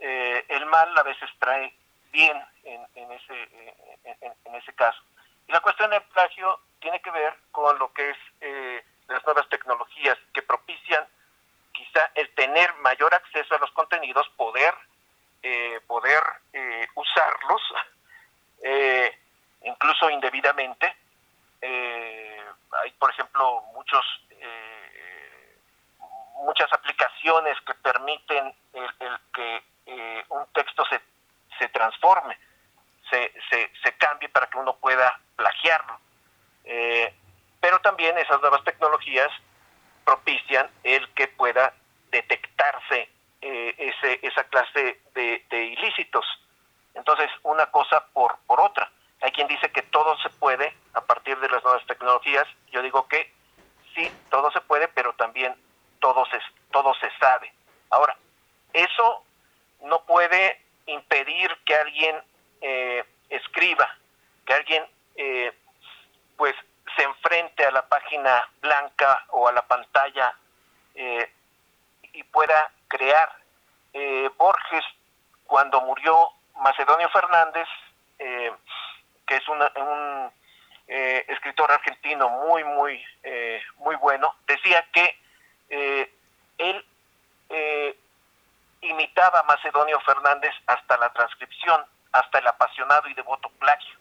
eh, 0.00 0.44
el 0.48 0.66
mal 0.66 0.96
a 0.96 1.02
veces 1.02 1.30
trae 1.38 1.74
bien 2.12 2.44
en, 2.64 3.12
ese 3.12 3.74
en, 4.04 4.54
ese 4.54 4.72
caso. 4.74 5.00
Y 5.48 5.52
la 5.52 5.60
cuestión 5.60 5.90
del 5.90 6.02
plagio 6.02 6.60
tiene 6.80 7.00
que 7.00 7.10
ver 7.10 7.34
con 7.50 7.78
lo 7.78 7.92
que 7.92 8.10
es 8.10 8.16
eh, 8.40 8.84
las 9.08 9.24
nuevas 9.24 9.48
tecnologías 9.48 10.18
que 10.32 10.42
propician 10.42 11.06
quizá 11.72 12.10
el 12.14 12.32
tener 12.34 12.72
mayor 12.76 13.14
acceso 13.14 13.54
a 13.54 13.58
los 13.58 13.70
contenidos, 13.72 14.28
poder 14.36 14.74
eh, 15.42 15.80
poder 15.86 16.22
usarlos 16.94 17.62
incluso 19.62 20.08
indebidamente 20.10 20.94
eh, 21.66 22.44
hay, 22.82 22.90
por 22.92 23.10
ejemplo, 23.10 23.62
muchos 23.72 24.04
eh, 24.38 25.56
muchas 26.44 26.70
aplicaciones 26.74 27.58
que 27.62 27.72
permiten 27.74 28.54
el, 28.74 29.18
que 29.32 29.64
eh, 29.86 30.24
un 30.28 30.44
texto 30.52 30.84
se, 30.90 31.00
se 31.58 31.68
transforme, 31.70 32.38
se, 33.08 33.32
se, 33.48 33.72
se, 33.82 33.92
cambie 33.96 34.28
para 34.28 34.46
que 34.48 34.58
uno 34.58 34.76
pueda 34.76 35.18
plagiarlo. 35.36 35.98
pero 37.60 37.78
también 37.80 38.18
esas 38.18 38.40
nuevas 38.42 38.62
tecnologías 38.64 39.30
propician 40.04 40.68
el 40.82 41.08
que 41.14 41.28
pueda 41.28 41.72
detectarse 42.10 43.08
ese, 43.40 44.20
esa 44.22 44.44
clase 44.44 45.00
de, 45.14 45.46
de 45.48 45.64
ilícitos. 45.64 46.26
Entonces, 46.92 47.30
una 47.42 47.66
cosa 47.70 48.04
por, 48.12 48.36
por 48.46 48.60
otra. 48.60 48.90
Hay 49.24 49.32
quien 49.32 49.48
dice 49.48 49.72
que 49.72 49.80
todo 49.80 50.18
se 50.18 50.28
puede 50.28 50.76
a 50.92 51.00
partir 51.00 51.40
de 51.40 51.48
las 51.48 51.64
nuevas 51.64 51.82
tecnologías. 51.86 52.46
Yo 52.70 52.82
digo 52.82 53.08
que 53.08 53.32
sí, 53.94 54.12
todo 54.28 54.50
se 54.50 54.60
puede, 54.60 54.86
pero 54.88 55.14
también 55.14 55.56
todo 55.98 56.26
se, 56.26 56.38
todo 56.70 56.92
se 57.00 57.10
sabe. 57.18 57.50
Ahora, 57.88 58.18
eso 58.74 59.24
no 59.80 60.02
puede 60.02 60.60
impedir 60.84 61.56
que 61.64 61.74
alguien 61.74 62.22
eh, 62.60 63.02
escriba, 63.30 63.96
que 64.44 64.52
alguien 64.52 64.84
eh, 65.16 65.56
pues 66.36 66.54
se 66.94 67.04
enfrente 67.04 67.64
a 67.64 67.70
la 67.70 67.88
página 67.88 68.46
blanca 68.60 69.24
o 69.30 69.48
a 69.48 69.52
la 69.52 69.62
pantalla 69.62 70.36
eh, 70.94 71.32
y 72.12 72.22
pueda 72.24 72.70
crear. 72.88 73.34
Eh, 73.94 74.28
Borges, 74.36 74.84
cuando 75.46 75.80
murió 75.80 76.28
Macedonio 76.56 77.08
Fernández, 77.08 77.68
eh, 78.18 78.52
que 79.26 79.36
es 79.36 79.48
un 79.48 80.30
escritor 80.86 81.72
argentino 81.72 82.28
muy, 82.28 82.64
muy, 82.64 83.04
muy 83.78 83.96
bueno, 83.96 84.34
decía 84.46 84.84
que 84.92 85.18
él 86.58 86.84
imitaba 88.80 89.40
a 89.40 89.42
Macedonio 89.44 90.00
Fernández 90.00 90.52
hasta 90.66 90.96
la 90.98 91.12
transcripción, 91.12 91.84
hasta 92.12 92.38
el 92.38 92.46
apasionado 92.46 93.08
y 93.08 93.14
devoto 93.14 93.48
plagio. 93.50 93.96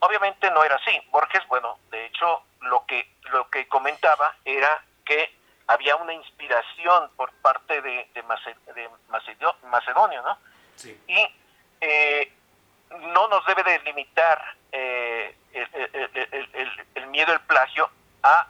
Obviamente 0.00 0.50
no 0.50 0.64
era 0.64 0.76
así. 0.76 0.98
Borges, 1.10 1.46
bueno, 1.48 1.78
de 1.90 2.06
hecho, 2.06 2.42
lo 2.62 2.84
que, 2.86 3.10
lo 3.32 3.48
que 3.50 3.68
comentaba 3.68 4.34
era 4.44 4.82
que 5.04 5.34
había 5.66 5.96
una 5.96 6.12
inspiración 6.12 7.10
por 7.16 7.32
parte 7.34 7.80
de, 7.82 8.08
de, 8.14 8.22
Macedonio, 9.62 10.22
¿no? 10.22 10.38
Sí. 10.74 10.98
Y 11.06 11.28
eh, 11.80 12.32
no 12.90 13.28
nos 13.28 13.44
debe 13.46 13.62
de 13.62 13.78
limitar 13.80 14.56
eh, 14.72 15.36
el, 15.52 17.06
miedo 17.08 17.32
al 17.32 17.40
plagio 17.42 17.90
a 18.22 18.46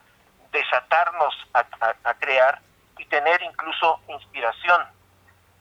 desatarnos 0.53 1.35
a 1.55 2.15
crear 2.15 2.61
y 2.99 3.05
tener 3.07 3.41
incluso 3.43 4.01
inspiración 4.09 4.87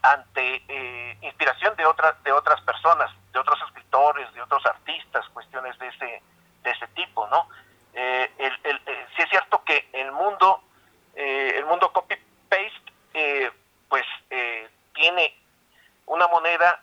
ante 0.02 0.63
eh, 0.68 1.18
inspiración 1.22 1.76
de 1.76 1.86
otras 1.86 2.22
de 2.24 2.32
otras 2.32 2.62
personas, 2.62 3.12
de 3.34 3.39
otros 3.39 3.60
escritores, 3.68 4.32
de 4.34 4.42
otros 4.42 4.65
artistas, 4.65 5.28
cuestiones 5.30 5.78
de 5.80 5.88
ese 5.88 6.22
de 6.63 6.72
ese 6.72 6.88
tipo, 6.89 7.28
¿no? 7.28 7.48
Eh, 7.94 8.32
el, 8.38 8.60
el, 8.63 8.82
eh, 8.86 9.08
sí 9.15 9.24
es 9.24 9.30
cierto 9.30 9.63
que 9.63 9.89
el 9.94 10.12
mundo 10.12 10.63
el 11.15 11.65
mundo 11.65 11.92
copy 11.92 12.15
paste 12.48 13.52
pues 13.89 14.06
tiene 14.94 15.36
una 16.06 16.28
moneda 16.30 16.82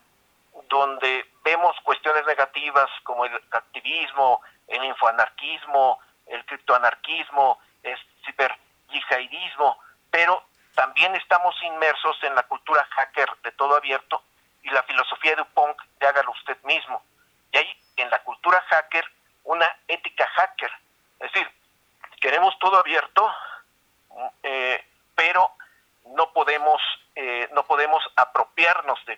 como 3.03 3.25
el 3.25 3.35
activismo, 3.51 4.41
el 4.69 4.85
infoanarquismo, 4.85 5.99
el 6.27 6.45
criptoanarquismo, 6.45 7.59
el 7.83 7.99
ciberyihadismo, 8.25 9.79
pero 10.11 10.43
también 10.75 11.15
estamos 11.17 11.55
inmersos 11.63 12.17
en 12.23 12.35
la 12.35 12.43
cultura 12.45 12.87
hacker 12.91 13.29
de 13.43 13.53
todo 13.53 13.77
abierto 13.77 14.23
y 14.63 14.71
la 14.71 14.83
filosofía 14.83 15.37
de 15.37 15.45
Punk 15.45 15.81
de 16.01 16.07
hágalo 16.07 16.33
usted 16.33 16.61
mismo. 16.65 17.03
Y 17.53 17.59
hay 17.59 17.83
en 17.97 18.11
la 18.11 18.23
cultura 18.23 18.61
hacker 18.69 19.05
una 19.45 19.67
ética 19.89 20.27
hacker. 20.27 20.71
Es 21.21 21.33
decir, 21.33 21.51
queremos 22.21 22.59
todo 22.59 22.79
abierto, 22.79 23.33
eh, 24.43 24.85
pero 25.15 25.53
no 26.15 26.33
podemos, 26.33 26.81
eh, 27.15 27.49
no 27.53 27.65
podemos 27.65 28.03
apropiarnos 28.17 28.99
de, 29.07 29.17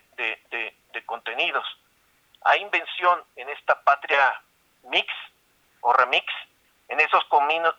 contenidos. 1.07 1.65
Hay 2.43 2.61
invención 2.63 3.23
en 3.37 3.49
esta 3.49 3.83
patria 3.83 4.41
mix 4.85 5.07
o 5.81 5.93
remix, 5.93 6.27
en 6.89 7.01
esos 7.01 7.23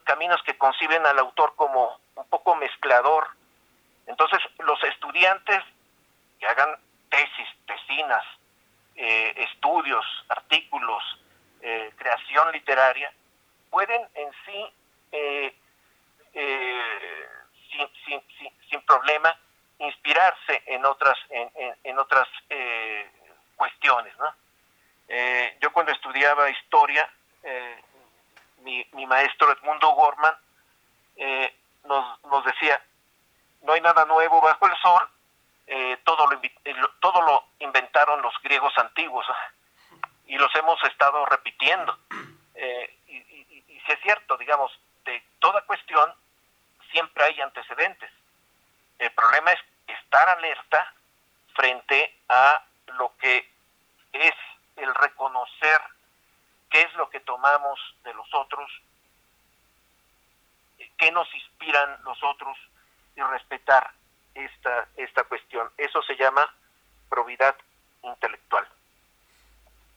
caminos 0.03 0.43
que 0.43 0.57
conciben 0.57 1.05
al 1.05 1.19
autor 1.19 1.55
como 1.55 1.99
un 2.15 2.27
poco 2.29 2.55
mezclador 2.55 3.27
entonces, 4.09 4.39
los 4.57 4.83
estudiantes 4.85 5.63
que 6.39 6.47
hagan 6.47 6.75
tesis, 7.09 7.47
tesinas, 7.67 8.23
eh, 8.95 9.33
estudios, 9.37 10.03
artículos, 10.29 11.03
eh, 11.61 11.93
creación 11.95 12.51
literaria, 12.51 13.13
pueden 13.69 14.01
en 14.15 14.31
sí, 14.45 14.73
eh, 15.11 15.55
sin, 18.67 18.81
problema, 18.81 19.37
inspirarse 19.77 20.63
en 20.65 20.83
otras, 20.85 21.17
en, 21.29 21.99
otras 21.99 22.27
cuestiones. 23.55 24.13
Yo 25.59 25.73
cuando 25.73 25.91
estudiaba 25.91 26.49
historia, 26.49 27.09
mi, 28.61 28.85
mi, 28.93 29.05
maestro 29.05 29.51
Edmundo 29.51 29.89
Gorman 29.91 30.35
nos, 31.85 32.23
nos 32.25 32.45
decía, 32.45 32.81
no 33.61 33.73
hay 33.73 33.81
nada 33.81 34.05
nuevo 34.05 34.41
bajo 34.41 34.67
el 34.67 34.75
sol, 34.77 35.09
eh, 35.67 35.97
todo, 36.03 36.25
lo, 36.25 36.41
eh, 36.43 36.75
todo 36.99 37.21
lo 37.21 37.45
inventaron 37.59 38.21
los 38.23 38.33
griegos 38.41 38.75
antiguos 38.77 39.25
y 40.25 40.37
los 40.37 40.53
hemos 40.55 40.83
estado 40.85 41.25
repitiendo. 41.27 41.97
Eh, 42.55 42.97
y, 43.07 43.81
si 43.85 43.91
es 43.91 43.99
cierto, 44.01 44.35
digamos, 44.37 44.71
de 45.05 45.23
toda 45.39 45.61
cuestión 45.61 46.13
siempre 46.91 47.23
hay 47.23 47.39
antecedentes. 47.41 48.11
El 48.97 49.11
problema 49.11 49.51
es 49.51 49.59
estar 49.87 50.27
alerta 50.29 50.93
frente 51.55 52.15
a 52.27 52.63
lo 52.97 53.15
que 53.17 53.49
el 54.89 54.95
reconocer 54.95 55.81
qué 56.69 56.81
es 56.81 56.93
lo 56.95 57.09
que 57.09 57.19
tomamos 57.21 57.79
de 58.03 58.13
los 58.13 58.27
otros, 58.33 58.69
qué 60.97 61.11
nos 61.11 61.33
inspiran 61.33 62.03
los 62.03 62.21
otros, 62.23 62.57
y 63.15 63.21
respetar 63.21 63.91
esta, 64.33 64.87
esta 64.95 65.23
cuestión. 65.23 65.69
Eso 65.77 66.01
se 66.03 66.15
llama 66.15 66.47
probidad 67.09 67.55
intelectual. 68.03 68.67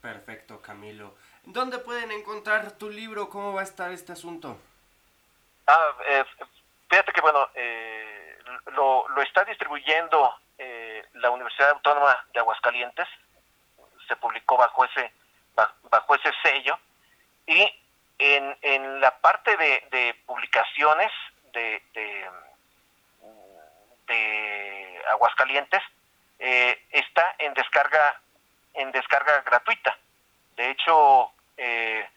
Perfecto, 0.00 0.60
Camilo. 0.60 1.14
¿Dónde 1.44 1.78
pueden 1.78 2.10
encontrar 2.10 2.72
tu 2.72 2.90
libro? 2.90 3.28
¿Cómo 3.28 3.52
va 3.52 3.60
a 3.60 3.64
estar 3.64 3.92
este 3.92 4.12
asunto? 4.12 4.58
Ah, 5.66 5.92
eh, 6.08 6.24
fíjate 6.90 7.12
que 7.12 7.20
bueno, 7.20 7.48
eh, 7.54 8.38
lo, 8.72 9.08
lo, 9.08 9.22
está 9.22 9.44
distribuyendo 9.44 10.34
eh, 10.58 11.06
la 11.14 11.30
Universidad 11.30 11.70
Autónoma 11.70 12.16
de 12.32 12.40
Aguascalientes, 12.40 13.06
se 14.12 14.16
publicó 14.16 14.58
bajo 14.58 14.84
ese, 14.84 15.10
bajo 15.90 16.14
ese 16.14 16.30
sello, 16.42 16.78
y 17.46 17.60
en, 18.18 18.58
en 18.60 19.00
la 19.00 19.10
parte 19.18 19.56
de, 19.56 19.88
de 19.90 20.14
publicaciones 20.26 21.10
de, 21.54 21.82
de 24.06 25.02
Aguascalientes 25.10 25.82
eh, 26.38 26.86
está 26.90 27.34
en 27.38 27.54
descarga 27.54 28.20
en 28.74 28.92
descarga 28.92 29.40
gratuita. 29.42 29.96
De 30.56 30.70
hecho, 30.70 31.32
eh, 31.56 32.08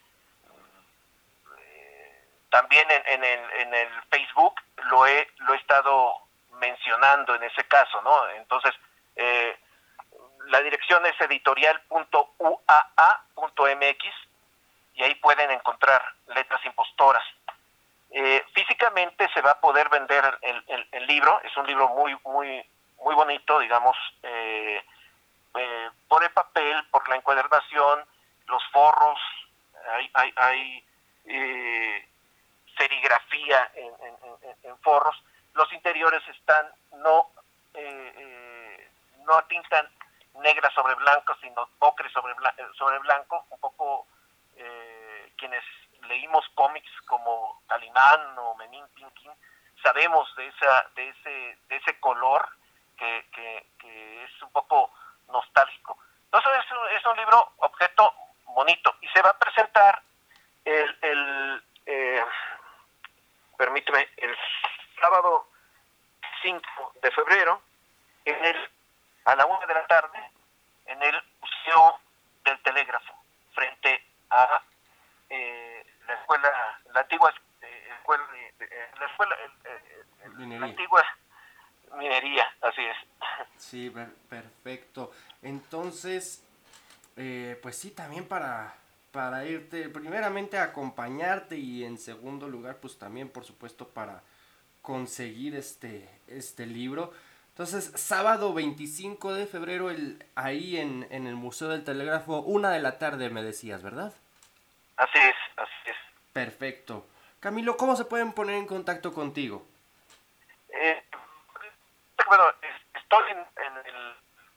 también 2.49 2.87
en, 2.89 3.23
el, 3.23 3.51
en 3.59 3.73
el 3.73 3.89
Facebook 4.09 4.55
lo 4.89 5.05
he, 5.07 5.27
lo 5.37 5.53
he 5.53 5.57
estado 5.57 6.13
mencionando 6.59 7.35
en 7.35 7.43
ese 7.43 7.63
caso, 7.65 8.01
¿no? 8.01 8.29
Entonces, 8.31 8.73
eh, 9.15 9.57
la 10.47 10.61
dirección 10.61 11.05
es 11.05 11.19
editorial.uaa.mx 11.21 12.05
y 14.95 15.03
ahí 15.03 15.15
pueden 15.15 15.51
encontrar 15.51 16.01
letras 16.27 16.65
impostoras. 16.65 17.23
Eh, 18.11 18.45
físicamente 18.53 19.27
se 19.33 19.41
va 19.41 19.51
a 19.51 19.59
poder 19.59 19.89
vender 19.89 20.39
el, 20.41 21.07
libro, 21.07 21.41
es 21.43 21.55
un 21.57 21.67
libro 21.67 21.89
muy, 21.89 22.15
muy, 22.23 22.65
muy 22.99 23.13
bonito, 23.15 23.59
digamos, 23.59 23.95
eh, 24.23 24.83
eh, 25.55 25.89
por 26.07 26.23
el 26.23 26.29
papel, 26.31 26.83
por 26.91 27.07
la 27.09 27.17
encuadernación, 27.17 28.05
los 28.47 28.63
forros, 28.71 29.19
hay, 29.91 30.09
hay, 30.13 30.33
hay 30.37 30.83
serigrafía 32.77 33.71
en, 33.75 34.77
forros, 34.77 35.21
los 35.53 35.71
interiores 35.73 36.21
están 36.27 36.67
no, 36.97 37.29
no 39.25 39.43
tintan 39.45 39.89
negra 40.41 40.69
sobre 40.71 40.95
blanco, 40.95 41.35
sino 41.41 41.69
ocre 41.79 42.09
sobre, 42.09 42.33
sobre 42.77 42.99
blanco, 42.99 43.45
un 43.49 43.59
poco 43.59 44.07
quienes 45.37 45.63
leímos 46.07 46.45
cómics 46.55 46.89
como 47.05 47.61
Calimán 47.67 48.37
o 48.37 48.55
Menin 48.55 48.87
Pinkin, 48.95 49.31
sabemos 49.83 50.33
de 50.35 50.47
esa 50.47 50.89
de 50.95 51.09
ese 51.09 51.57
de 51.67 51.75
ese 51.75 51.99
color 51.99 52.47
que, 52.97 53.25
que, 53.31 54.23
es 54.23 54.41
un 54.41 54.51
poco 54.51 54.91
nostálgico. 55.27 55.97
Entonces 56.25 56.51
es 56.95 57.05
un, 57.05 57.17
libro 57.17 57.51
objeto 57.57 58.13
bonito 58.45 58.95
y 59.01 59.07
se 59.09 59.21
va 59.21 59.29
a 59.29 59.39
presentar 59.39 60.01
el, 60.63 60.97
el 61.01 61.63
eh, 61.85 62.25
permíteme 63.57 64.09
el 64.17 64.35
sábado 64.99 65.47
5 66.41 66.93
de 67.01 67.11
febrero 67.11 67.61
en 68.25 68.45
el 68.45 68.69
a 69.25 69.35
la 69.35 69.45
una 69.45 69.65
de 69.65 69.73
la 69.73 69.85
tarde 69.87 70.19
en 70.85 71.01
el 71.01 71.15
Museo 71.41 71.99
del 72.43 72.61
Telégrafo 72.61 73.13
frente 73.53 74.03
a 74.29 74.61
eh, 75.29 75.85
la 76.07 76.13
escuela, 76.13 76.79
la 76.93 77.01
antigua 77.01 77.33
eh, 77.61 77.87
escuela, 77.97 78.23
eh, 78.59 78.89
la 78.99 79.05
escuela, 79.05 79.35
la 80.59 80.65
antigua 80.65 81.03
minería, 81.97 82.45
así 82.61 82.81
es. 82.81 82.97
Sí, 83.57 83.93
perfecto. 84.29 85.11
Entonces, 85.41 86.43
eh, 87.15 87.57
pues 87.61 87.77
sí, 87.77 87.91
también 87.91 88.27
para, 88.27 88.75
para 89.11 89.45
irte, 89.45 89.89
primeramente 89.89 90.57
a 90.57 90.63
acompañarte 90.63 91.55
y 91.55 91.83
en 91.83 91.97
segundo 91.97 92.47
lugar, 92.47 92.77
pues 92.77 92.97
también, 92.97 93.29
por 93.29 93.45
supuesto, 93.45 93.87
para 93.87 94.21
conseguir 94.81 95.55
este, 95.55 96.07
este 96.27 96.65
libro. 96.65 97.13
Entonces, 97.55 97.89
sábado 97.95 98.53
25 98.53 99.33
de 99.33 99.47
febrero, 99.47 99.89
el, 99.89 100.21
ahí 100.35 100.77
en, 100.77 101.07
en 101.09 101.25
el 101.25 101.35
Museo 101.35 101.69
del 101.69 101.85
Telégrafo, 101.85 102.39
una 102.39 102.69
de 102.71 102.81
la 102.81 102.99
tarde 102.99 103.29
me 103.29 103.41
decías, 103.43 103.81
¿verdad? 103.81 104.13
Así 104.97 105.17
es, 105.17 105.35
así 105.55 105.89
es. 105.89 105.95
Perfecto. 106.33 107.05
Camilo, 107.39 107.77
¿cómo 107.77 107.95
se 107.95 108.03
pueden 108.03 108.33
poner 108.33 108.55
en 108.55 108.67
contacto 108.67 109.13
contigo? 109.13 109.65
Eh, 110.67 111.01
bueno, 112.27 112.43
estoy 112.93 113.31
en, 113.31 113.37
el 113.37 114.15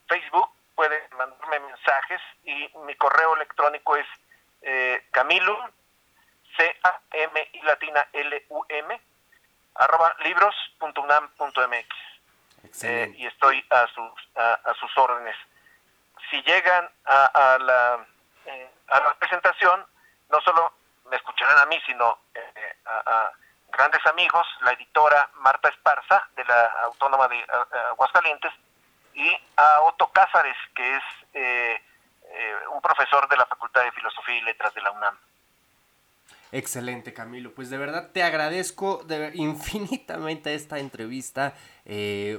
Facebook, 0.09 0.49
pueden 0.75 1.01
mandarme 1.17 1.61
mensajes 1.61 2.21
y 2.43 2.69
mi 2.85 2.97
correo 2.97 3.37
electrónico 3.37 3.95
es 3.95 4.07
eh, 4.63 5.07
Camilo, 5.13 5.71
C-A-M 6.57 7.49
y 7.53 7.63
latina 7.63 8.09
L-U-M, 8.13 9.01
arroba 9.77 10.17
libros.unam.mx. 10.25 12.08
Eh, 12.83 13.15
y 13.17 13.27
estoy 13.27 13.65
a 13.71 13.87
sus, 13.89 14.13
a, 14.37 14.75
sus 14.79 14.97
órdenes. 14.99 15.37
Si 16.31 16.43
llegan 16.43 16.89
a, 17.07 17.27
a 17.27 17.59
la, 17.59 18.07
eh, 18.47 18.71
a 18.89 19.01
la 19.01 19.15
presentación, 19.15 19.85
no 20.31 20.41
solo 20.43 20.73
me 21.11 21.17
escucharán 21.17 21.59
a 21.59 21.67
mí, 21.67 21.81
sino 21.87 22.19
eh, 22.35 22.77
a, 22.87 23.31
grandes 23.71 24.05
amigos, 24.07 24.47
la 24.63 24.73
editora 24.73 25.31
Marta 25.35 25.69
Esparza, 25.69 26.29
de 26.37 26.45
la 26.45 26.67
Autónoma 26.85 27.29
de 27.29 27.45
Aguascalientes, 27.91 28.53
y 29.15 29.37
a 29.57 29.83
Otto 29.83 30.11
Cázares, 30.13 30.57
que 30.75 30.97
es 30.97 31.03
eh, 31.35 31.83
eh, 32.31 32.55
un 32.73 32.81
profesor 32.81 33.29
de 33.29 33.37
la 33.37 33.47
Facultad 33.47 33.83
de 33.83 33.93
Filosofía 33.93 34.37
y 34.37 34.43
Letras 34.43 34.73
de 34.75 34.81
la 34.81 34.91
UNAM. 34.93 35.19
Excelente, 36.51 37.13
Camilo. 37.13 37.53
Pues 37.55 37.71
de 37.71 37.79
verdad 37.79 38.11
te 38.13 38.23
agradezco 38.23 39.05
infinitamente 39.35 40.55
esta 40.55 40.79
entrevista, 40.79 41.55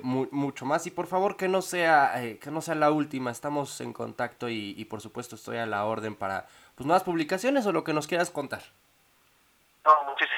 mucho 0.02 0.65
más. 0.65 0.88
Y 0.88 0.91
por 0.91 1.08
favor 1.08 1.38
que 1.38 1.48
no 1.48 1.62
sea 1.62 2.13
que 2.41 2.52
no 2.52 2.62
sea 2.62 2.76
la 2.76 2.91
última. 2.91 3.32
Estamos 3.32 3.82
en 3.82 3.93
contacto 3.93 4.50
y, 4.50 4.74
y 4.78 4.86
por 4.86 5.02
supuesto 5.02 5.36
estoy 5.36 5.58
a 5.58 5.65
la 5.65 5.86
orden 5.86 6.15
para 6.15 6.48
pues 6.76 6.88
nuevas 6.88 7.04
publicaciones 7.04 7.65
o 7.65 7.74
lo 7.74 7.84
que 7.84 7.93
nos 7.93 8.08
quieras 8.08 8.32
contar. 8.32 8.62
No, 9.86 9.91
muchas 10.06 10.30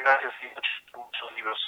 gracias 0.00 0.32
y 0.42 0.96
muchos, 0.96 1.36
libros. 1.36 1.58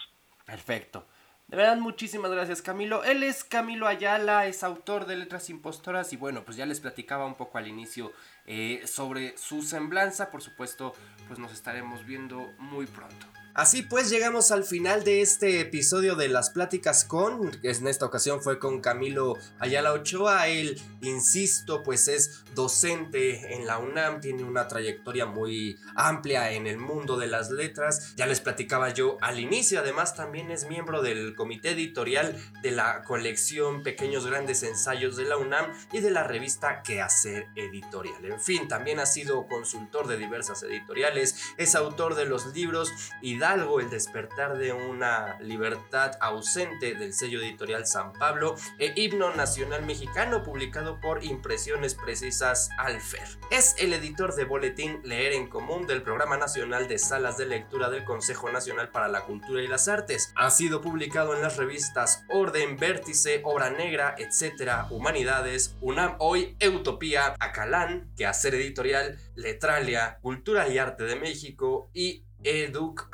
Perfecto. 0.45 1.07
De 1.47 1.57
verdad, 1.57 1.77
muchísimas 1.77 2.31
gracias 2.31 2.63
Camilo. 2.63 3.05
Él 3.05 3.23
es 3.23 3.45
Camilo 3.45 3.87
Ayala, 3.87 4.47
es 4.47 4.65
autor 4.65 5.07
de 5.07 5.17
Letras 5.17 5.51
Impostoras 5.51 6.13
y 6.13 6.17
bueno, 6.17 6.43
pues 6.43 6.57
ya 6.57 6.67
les 6.67 6.81
platicaba 6.81 7.27
un 7.27 7.35
poco 7.35 7.59
al 7.59 7.69
inicio 7.69 8.13
eh, 8.47 8.83
sobre 8.87 9.37
su 9.39 9.63
semblanza. 9.63 10.31
Por 10.31 10.43
supuesto, 10.43 10.95
pues 11.27 11.39
nos 11.39 11.53
estaremos 11.53 12.05
viendo 12.05 12.53
muy 12.59 12.87
pronto. 12.87 13.27
Así 13.55 13.83
pues 13.83 14.11
llegamos 14.11 14.51
al 14.51 14.65
final 14.65 15.05
de 15.05 15.23
este 15.23 15.61
episodio 15.61 16.17
de 16.17 16.27
las 16.27 16.51
pláticas 16.51 17.05
con, 17.05 17.53
en 17.63 17.87
esta 17.87 18.05
ocasión 18.05 18.43
fue 18.43 18.59
con 18.59 18.81
Camilo 18.81 19.39
Ayala 19.61 19.93
Ochoa, 19.93 20.49
él, 20.49 20.83
insisto, 21.03 21.85
pues 21.85 22.09
es 22.09 22.43
docente 22.57 23.55
en 23.55 23.65
la 23.65 23.79
UNAM, 23.79 24.21
tiene 24.21 24.43
una 24.43 24.67
trayectoria 24.67 25.27
muy 25.27 25.79
amplia 25.95 26.51
en 26.51 26.67
el 26.67 26.79
mundo 26.79 27.17
de 27.17 27.29
las 27.29 27.53
letras, 27.53 28.17
ya 28.17 28.27
les 28.27 28.41
platicaba 28.41 28.93
yo 28.93 29.19
al 29.21 29.39
inicio, 29.39 29.79
además 29.79 30.17
también 30.17 30.51
es 30.51 30.69
miembro 30.69 31.01
del 31.01 31.37
comité 31.37 31.71
editorial 31.71 32.37
de 32.61 32.73
la 32.73 33.05
colección 33.05 33.85
Pequeños 33.85 34.27
Grandes 34.27 34.65
Ensayos 34.65 35.17
de 35.17 35.27
la 35.27 35.37
UNAM 35.37 35.73
y 35.93 36.01
de 36.01 36.11
la 36.11 36.25
revista 36.25 36.83
Quehacer 36.83 37.47
Editorial. 37.55 38.25
En 38.25 38.41
fin, 38.41 38.67
también 38.67 38.99
ha 38.99 39.07
sido 39.07 39.47
consultor 39.47 40.09
de 40.09 40.17
diversas 40.17 40.65
editoriales, 40.65 41.37
es 41.57 41.77
autor 41.77 42.17
de 42.17 42.25
los 42.25 42.47
libros 42.47 42.91
y 43.23 43.44
algo 43.45 43.81
El 43.81 43.91
despertar 43.91 44.57
de 44.57 44.73
una 44.73 45.39
libertad 45.41 46.13
ausente 46.21 46.95
del 46.95 47.13
sello 47.13 47.41
editorial 47.41 47.87
San 47.87 48.13
Pablo 48.13 48.57
e 48.79 48.93
Himno 48.97 49.35
Nacional 49.35 49.85
Mexicano 49.85 50.43
publicado 50.43 51.01
por 51.01 51.23
Impresiones 51.25 51.95
Precisas 51.95 52.71
Alfer. 52.79 53.29
Es 53.51 53.77
el 53.79 53.93
editor 53.93 54.35
de 54.35 54.45
boletín 54.45 55.01
Leer 55.05 55.35
en 55.35 55.49
Común 55.49 55.87
del 55.87 56.03
Programa 56.03 56.37
Nacional 56.37 56.89
de 56.89 56.99
Salas 56.99 57.37
de 57.37 57.47
Lectura 57.47 57.91
del 57.91 58.05
Consejo 58.05 58.51
Nacional 58.51 58.89
para 58.91 59.09
la 59.09 59.23
Cultura 59.23 59.63
y 59.63 59.69
las 59.69 59.89
Artes. 59.89 60.33
Ha 60.37 60.51
sido 60.51 60.81
publicado 60.81 61.35
en 61.35 61.43
las 61.43 61.57
revistas 61.57 62.25
Orden, 62.31 62.77
Vértice, 62.79 63.41
Obra 63.45 63.71
Negra, 63.71 64.15
etc., 64.19 64.87
Humanidades, 64.91 65.77
UNAM 65.81 66.17
Hoy, 66.19 66.57
Utopía, 66.75 67.35
Acalán, 67.39 68.11
Quehacer 68.17 68.55
Editorial, 68.55 69.19
Letralia, 69.35 70.19
Cultura 70.23 70.69
y 70.69 70.79
Arte 70.79 71.05
de 71.05 71.17
México 71.17 71.91
y 71.93 72.25
educ.upn.mx. 72.45 73.09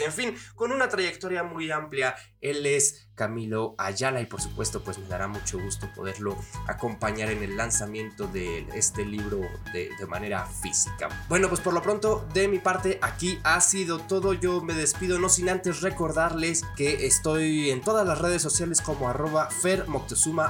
En 0.00 0.12
fin, 0.12 0.36
con 0.54 0.70
una 0.72 0.88
trayectoria 0.88 1.42
muy 1.42 1.70
amplia, 1.70 2.14
él 2.40 2.64
es 2.66 3.05
Camilo 3.16 3.74
Ayala 3.78 4.20
y 4.20 4.26
por 4.26 4.40
supuesto 4.40 4.84
pues 4.84 4.98
me 4.98 5.08
dará 5.08 5.26
mucho 5.26 5.58
gusto 5.58 5.88
poderlo 5.92 6.36
acompañar 6.68 7.30
en 7.30 7.42
el 7.42 7.56
lanzamiento 7.56 8.28
de 8.28 8.66
este 8.74 9.04
libro 9.04 9.40
de, 9.72 9.90
manera 10.06 10.46
física. 10.46 11.08
Bueno 11.28 11.48
pues 11.48 11.60
por 11.60 11.74
lo 11.74 11.82
pronto 11.82 12.28
de 12.32 12.46
mi 12.46 12.60
parte 12.60 13.00
aquí 13.02 13.40
ha 13.42 13.60
sido 13.60 13.98
todo, 13.98 14.34
yo 14.34 14.60
me 14.60 14.74
despido 14.74 15.18
no 15.18 15.28
sin 15.28 15.48
antes 15.48 15.80
recordarles 15.80 16.62
que 16.76 17.06
estoy 17.06 17.70
en 17.70 17.80
todas 17.80 18.06
las 18.06 18.20
redes 18.20 18.42
sociales 18.42 18.80
como 18.80 19.08
arroba 19.08 19.48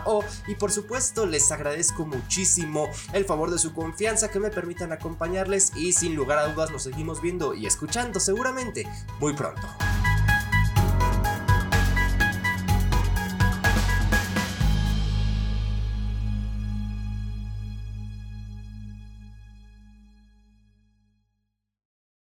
o 0.05 0.25
y 0.47 0.55
por 0.57 0.73
supuesto 0.73 1.25
les 1.25 1.51
agradezco 1.53 2.05
muchísimo 2.05 2.91
el 3.13 3.25
favor 3.25 3.51
de 3.51 3.59
su 3.59 3.73
confianza 3.73 4.31
que 4.31 4.41
me 4.41 4.51
permitan 4.51 4.93
acompañarles 4.93 5.75
y 5.77 5.93
sin 5.93 6.15
lugar 6.15 6.39
a 6.39 6.49
dudas 6.49 6.71
nos 6.71 6.83
seguimos 6.83 7.23
viendo 7.23 7.55
y 7.55 7.67
escuchando 7.67 8.21
seguramente 8.21 8.87
muy 9.21 9.33
pronto. 9.33 9.67